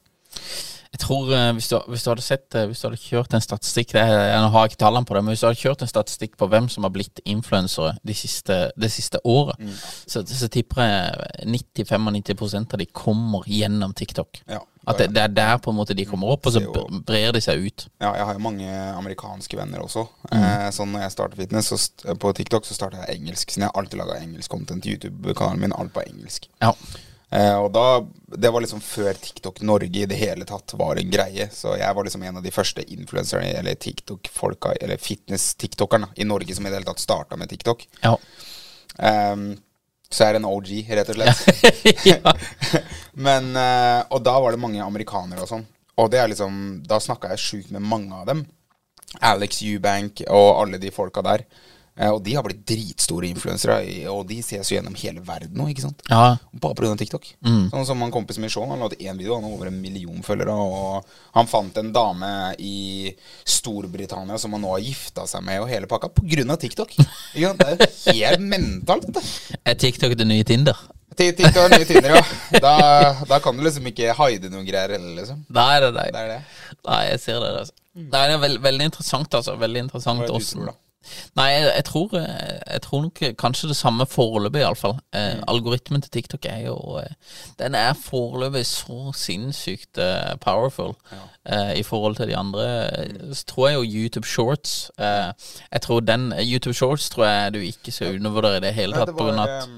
[0.93, 3.41] Jeg tror eh, hvis, du, hvis du hadde sett eh, Hvis du hadde kjørt en
[3.41, 5.89] statistikk det, er- Jeg har ikke tallene på det, men hvis du hadde kjørt en
[5.89, 9.71] statistikk på hvem som har blitt influensere det siste, det siste året, Mm.
[10.07, 14.41] så, så tipper jeg 90-95 av de kommer gjennom TikTok.
[14.49, 16.99] Ja, At det, det er der på en måte de kommer opp, og så ser
[17.07, 17.85] brer de seg ut.
[18.03, 18.67] Ja, jeg har jo mange
[18.97, 20.05] amerikanske venner også.
[20.29, 20.43] Mm.
[20.43, 23.49] Eh, sånn når jeg starter fitness så på TikTok, så starter jeg engelsk.
[23.49, 24.85] Siden jeg har alltid laga engelsk content.
[24.85, 26.49] YouTube-kanalen min, alt på engelsk.
[26.61, 26.73] Ja.
[27.33, 31.11] Eh, og da Det var liksom før TikTok Norge i det hele tatt var en
[31.13, 31.49] greie.
[31.53, 36.55] Så jeg var liksom en av de første influenserne, eller TikTok-folka, eller fitness-tiktokerne i Norge
[36.55, 37.85] som i det hele tatt starta med TikTok.
[38.01, 38.15] Ja.
[38.97, 39.53] Um,
[40.09, 41.69] så jeg er en OG, rett og slett.
[42.11, 42.33] ja.
[43.27, 45.65] Men eh, Og da var det mange amerikanere og sånn.
[46.01, 48.45] Og det er liksom Da snakka jeg sjukt med mange av dem.
[49.21, 51.45] Alex Eubank og alle de folka der.
[51.93, 53.75] Eh, og de har blitt dritstore influensere,
[54.09, 56.01] og de ses jo gjennom hele verden nå, ikke sant?
[56.09, 56.37] ja.
[56.63, 56.93] Bare pga.
[56.97, 57.27] TikTok.
[57.43, 59.79] Sånn som han kompisen min Shaun, han la ut én video, han har over en
[59.81, 60.53] million følgere.
[60.53, 62.29] Og han fant en dame
[62.61, 63.11] i
[63.45, 66.57] Storbritannia som han nå har gifta seg med, og hele pakka, pga.
[66.63, 66.95] TikTok.
[66.97, 67.61] Sant?
[67.61, 69.23] Det er jo helt mentalt, det.
[69.65, 70.77] Er TikTok det nye Tinder?
[71.17, 72.23] TikTok er nye Tinder, ja.
[72.63, 72.73] Da,
[73.29, 75.43] da kan du liksom ikke hide noen greier heller, liksom.
[75.51, 76.13] Er det deg.
[76.15, 76.39] Det er det.
[76.87, 77.51] Nei, jeg ser det.
[77.63, 77.77] Altså.
[78.13, 79.57] Det er veld, veldig interessant, altså.
[79.61, 80.79] Veldig interessant Hva er det du tror, da?
[81.35, 84.97] Nei, jeg, jeg, tror, eh, jeg tror nok kanskje det samme foreløpig, iallfall.
[85.13, 85.43] Eh, Mm.
[85.47, 87.13] Algoritmen til TikTok er jo eh,
[87.57, 90.93] Den er foreløpig så sinnssykt eh, powerful
[91.45, 92.65] eh, i forhold til de andre.
[93.09, 93.33] Mm.
[93.33, 95.31] Så tror jeg jo YouTube Shorts eh,
[95.71, 99.07] Jeg tror den YouTube Shorts tror jeg du ikke skal undervurdere i det hele tatt.
[99.07, 99.69] det var, at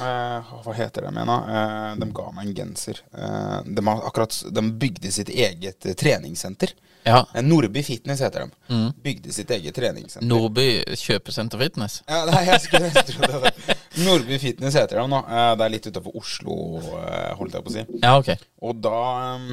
[0.00, 2.00] eh, Hva heter det, mener jeg?
[2.02, 3.00] de ga meg en genser.
[3.14, 6.74] Eh, de, har akkurat, de bygde sitt eget eh, treningssenter.
[7.04, 7.26] Ja.
[7.34, 8.78] Eh, Nordby Fitness heter de.
[9.04, 10.26] Bygde sitt eget treningssenter.
[10.28, 11.98] Nordby kjøpesenter fitness.
[12.08, 13.76] Ja, nei, jeg skulle trodde det.
[14.06, 15.20] Nordby Fitness heter de nå.
[15.28, 16.56] Eh, Det er litt utafor Oslo,
[17.04, 17.84] eh, holdt jeg på å si.
[18.02, 18.32] Ja, ok.
[18.64, 18.96] Og da
[19.36, 19.50] um,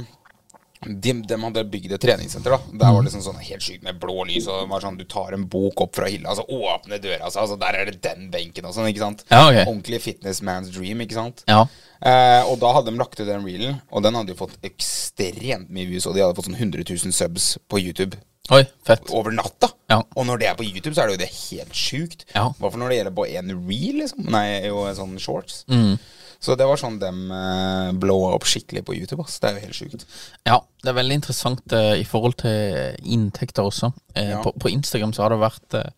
[0.82, 2.56] de, de hadde bygd et treningssenter.
[2.56, 4.48] da Der var det sånn, sånn helt sykt med blå lys.
[4.50, 7.44] Og det var sånn Du tar en bok opp fra hylla, altså åpne døra, altså,
[7.44, 8.90] altså der er det den benken og sånn.
[8.90, 9.62] ikke sant Ja, ok.
[9.68, 11.44] Ordentlig fitness man's dream, ikke sant.
[11.48, 11.68] Ja.
[12.02, 15.70] Eh, og da hadde de lagt ut den reelen, og den hadde jo fått ekstremt
[15.70, 16.08] mye views.
[16.10, 18.18] Og de hadde fått sånn 100 000 subs på YouTube
[18.52, 19.06] Oi, fett.
[19.14, 19.70] over natta.
[19.92, 20.02] Ja.
[20.18, 22.26] Og når det er på YouTube, så er det jo det helt sjukt.
[22.34, 22.48] Ja.
[22.58, 24.26] Hva for når det gjelder på en reel, liksom?
[24.34, 25.62] Nei, jo sånn shorts.
[25.72, 25.94] Mm.
[26.42, 29.22] Så det var sånn de uh, blowa opp skikkelig på YouTube.
[29.22, 29.36] Ass.
[29.39, 30.06] Det er jo helt sjukt.
[30.50, 33.92] Ja, det er veldig interessant uh, i forhold til inntekter også.
[34.18, 34.39] Uh, Ja.
[34.42, 35.92] på, på Instagram så har det vært eh,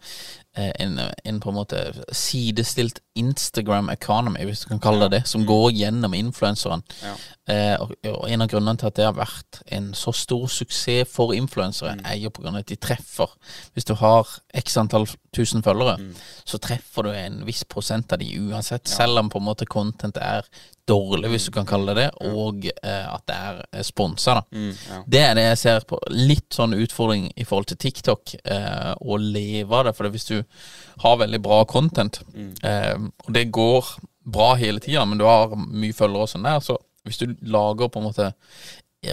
[0.54, 1.80] en, en på en måte
[2.14, 6.84] sidestilt Instagram economy, hvis du kan kalle det det, som går gjennom influenseren.
[7.02, 7.14] Ja.
[7.54, 11.10] Eh, og, og en av grunnene til at det har vært en så stor suksess
[11.12, 13.34] for influensere, er jo på grunn av at de treffer.
[13.74, 15.98] Hvis du har x antall tusen følgere,
[16.46, 20.18] så treffer du en viss prosent av de uansett, selv om på en måte content
[20.22, 20.48] er
[20.88, 24.42] dårlig, hvis du kan kalle det det, og eh, at det er sponsa.
[24.52, 25.02] Mm, ja.
[25.08, 26.00] Det er det jeg ser på.
[26.12, 29.96] Litt sånn utfordring i forhold til TikTok, eh, å leve av det.
[29.98, 30.38] For hvis du
[31.04, 35.96] har veldig bra content, eh, og det går bra hele tida, men du har mye
[35.96, 38.30] følgere og sånn der, så hvis du lager på en måte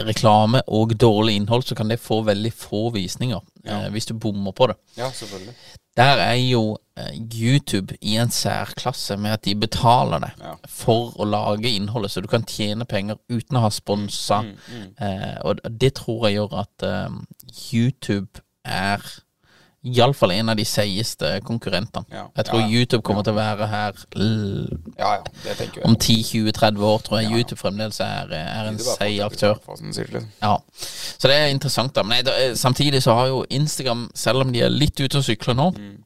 [0.06, 4.52] reklame og dårlig innhold, så kan det få veldig få visninger eh, hvis du bommer
[4.56, 4.76] på det.
[4.96, 5.54] Ja, selvfølgelig.
[5.98, 10.52] Der er jo eh, YouTube i en særklasse med at de betaler deg Ja.
[10.68, 14.42] for å lage innholdet, så du kan tjene penger uten å ha sponsa.
[14.44, 17.10] Mm, Eh, og det tror jeg gjør at eh,
[17.72, 19.00] YouTube er
[19.84, 22.04] iallfall en av de seigeste konkurrentene.
[22.12, 22.26] Ja.
[22.36, 22.72] Jeg tror Ja, ja.
[22.78, 24.68] YouTube kommer til å være her l
[24.98, 25.84] Ja, ja, det jeg.
[25.88, 27.30] om 10-20-30 år, tror jeg.
[27.32, 29.56] YouTube fremdeles er, er en seig aktør.
[29.80, 30.28] liksom.
[30.42, 30.56] Ja,
[31.18, 34.52] så det er interessant da Men da, eh, samtidig så har jo Instagram Selv om
[34.52, 35.96] de er litt ute og sykler nå Mm.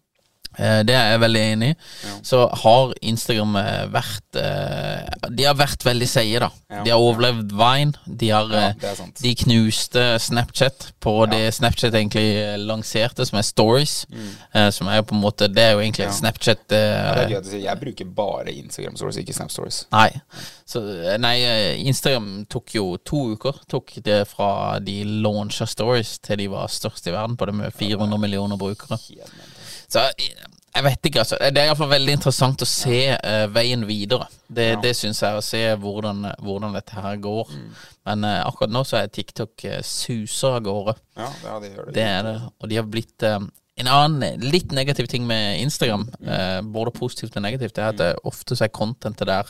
[0.58, 5.56] Eh, Det er jeg veldig enig i Så har Instagram eh, vært eh, De har
[5.58, 6.82] vært veldig seie da Ja.
[6.84, 8.94] De har overlevd Vine De har Ja.
[9.20, 12.26] De knuste Snapchat På det Snapchat egentlig
[12.64, 14.70] lanserte Som er Stories Mm.
[14.74, 16.06] Som er på en måte Det er jo egentlig.
[16.06, 16.12] Ja.
[16.12, 17.62] Snapchat Ja, det er gøy at du sier.
[17.64, 19.78] Jeg bruker bare Instagram stories, ikke Snap stories.
[19.92, 20.10] Nei.
[20.66, 20.80] Så,
[21.20, 21.34] nei,
[21.84, 23.58] Instagram tok jo to uker.
[23.70, 27.74] Tok det fra de launcha stories til de var størst i verden på det med
[27.74, 28.98] 400 millioner brukere.
[29.08, 29.32] Helt.
[29.94, 30.02] Så
[30.74, 31.38] jeg, vet ikke, altså.
[31.38, 34.26] Det er iallfall veldig interessant å se uh, veien videre.
[34.50, 34.78] Det, Ja.
[34.82, 37.52] det syns jeg, å se hvordan, hvordan dette her går.
[38.10, 40.96] Men uh, akkurat nå så er TikTok uh, suser av gårde.
[41.20, 41.94] Ja, ja, det gjør det.
[41.94, 42.34] Det er det.
[42.58, 43.38] Og de har blitt uh,
[43.74, 47.98] En annen litt negativ ting med Instagram, eh, både positivt og negativt, det er at
[47.98, 49.48] det ofte så er contentet der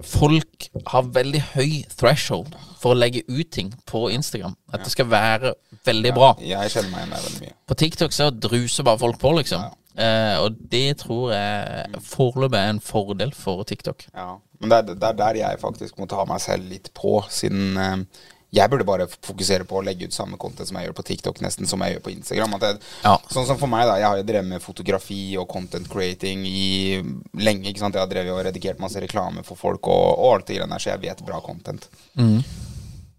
[0.00, 4.56] Folk har veldig høy threshold for å legge ut ting på Instagram.
[4.72, 5.52] At det skal være
[5.86, 6.32] veldig bra.
[6.42, 7.56] Jeg kjenner meg igjen der veldig mye.
[7.68, 9.68] På TikTok så druser bare folk på, liksom.
[9.92, 14.06] Eh, og det tror jeg foreløpig er en fordel for TikTok.
[14.14, 14.38] Ja.
[14.62, 17.76] Men det er, det er der jeg faktisk må ta meg selv litt på, siden
[17.76, 21.04] eh, jeg burde bare fokusere på å legge ut samme content som jeg gjør på
[21.08, 22.56] TikTok, nesten som jeg gjør på Instagram.
[22.60, 23.14] Jeg, Ja.
[23.32, 23.96] Sånn som for meg, da.
[23.96, 27.00] Jeg har jo drevet med fotografi og content creating i
[27.40, 27.70] lenge.
[27.70, 27.94] ikke sant?
[27.96, 30.84] Jeg har drevet og redigert masse reklame for folk og, og alt det greiene der,
[30.84, 31.88] så jeg vet bra content.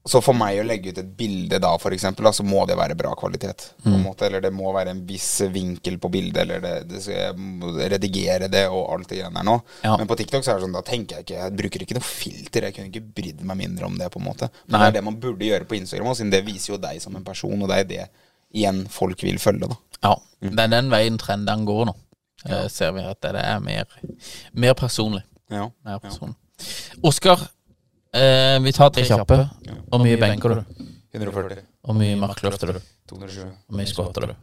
[0.03, 3.13] Så for meg å legge ut et bilde da, da, så må det være bra
[3.15, 3.69] kvalitet.
[3.85, 7.03] På en måte, eller det må være en viss vinkel på bildet, eller det, det
[7.05, 9.55] skal jeg redigere det og alt det greiene der nå.
[9.85, 9.95] Ja.
[10.01, 12.07] Men på TikTok så er det sånn, da tenker jeg ikke Jeg bruker ikke noe
[12.09, 12.67] filter.
[12.67, 14.51] Jeg kunne ikke brydd meg mindre om det, på en måte.
[14.65, 14.83] Men Nei.
[14.83, 17.15] det er det man burde gjøre på Instagram, også, siden det viser jo deg som
[17.15, 18.03] en person, og det er det
[18.53, 19.79] igjen folk vil følge, da.
[20.03, 21.95] Ja, det er den veien trenden går nå.
[22.43, 23.87] Eh, ser vi at det er mer,
[24.51, 25.23] mer personlig.
[25.51, 25.69] Ja.
[25.85, 26.35] Mer personlig.
[27.03, 27.39] Oskar,
[28.13, 29.39] eh, vi tar tre kjappe.
[29.93, 30.87] Hvor mye benker du?
[31.13, 31.61] 140.
[31.85, 32.79] Hvor mye markløfter du?
[33.11, 33.51] 220.
[33.69, 34.33] Hvor mye skvatter du?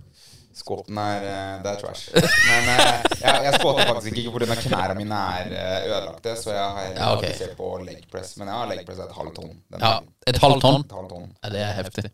[0.60, 2.10] Skåten er eh, Det er trash.
[2.50, 4.56] Men eh, jeg, jeg skåter faktisk ikke pga.
[4.62, 7.24] knærne mine er eh, ødelagte, så jeg har Ja, ok.
[7.24, 8.34] fokusert på leg press.
[8.38, 9.54] Men jeg har leg press et halvt tonn.
[9.80, 9.92] Ja,
[10.30, 10.84] et halvt tonn?
[10.86, 11.28] Et halvt tonn.
[11.42, 12.10] Ja, det er heftig.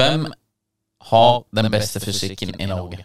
[0.00, 0.28] Hvem
[1.12, 3.04] har den beste fysikken i Norge?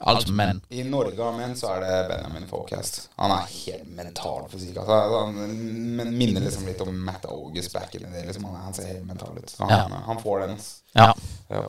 [0.00, 0.62] Altså menn.
[0.72, 3.10] I Norge av menn så er det Benjamin Forecast.
[3.20, 4.78] Han er helt mental fysikk.
[4.80, 4.96] Altså,
[5.26, 8.24] han minner liksom litt om Matt August back in the day.
[8.24, 8.46] Liksom.
[8.48, 9.50] Han, han ser helt mental ut.
[9.52, 10.56] Så han, han får den.
[10.96, 11.10] Ja.
[11.52, 11.66] Ja.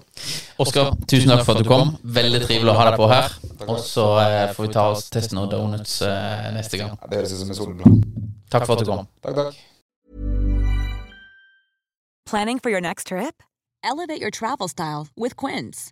[0.63, 1.95] Oskar, tusen takk for at du kom.
[2.03, 3.35] Veldig trivelig å ha deg på her.
[3.67, 6.95] Og så eh, får vi ta oss testen noen donuts eh, neste gang.
[6.95, 8.01] Ja, det høres ut som en solblad.
[8.51, 9.07] Takk for at du kom.
[9.27, 9.59] Takk, takk.
[12.31, 13.43] Planning for your next trip?
[13.83, 15.91] Elevate your travel style with Quince.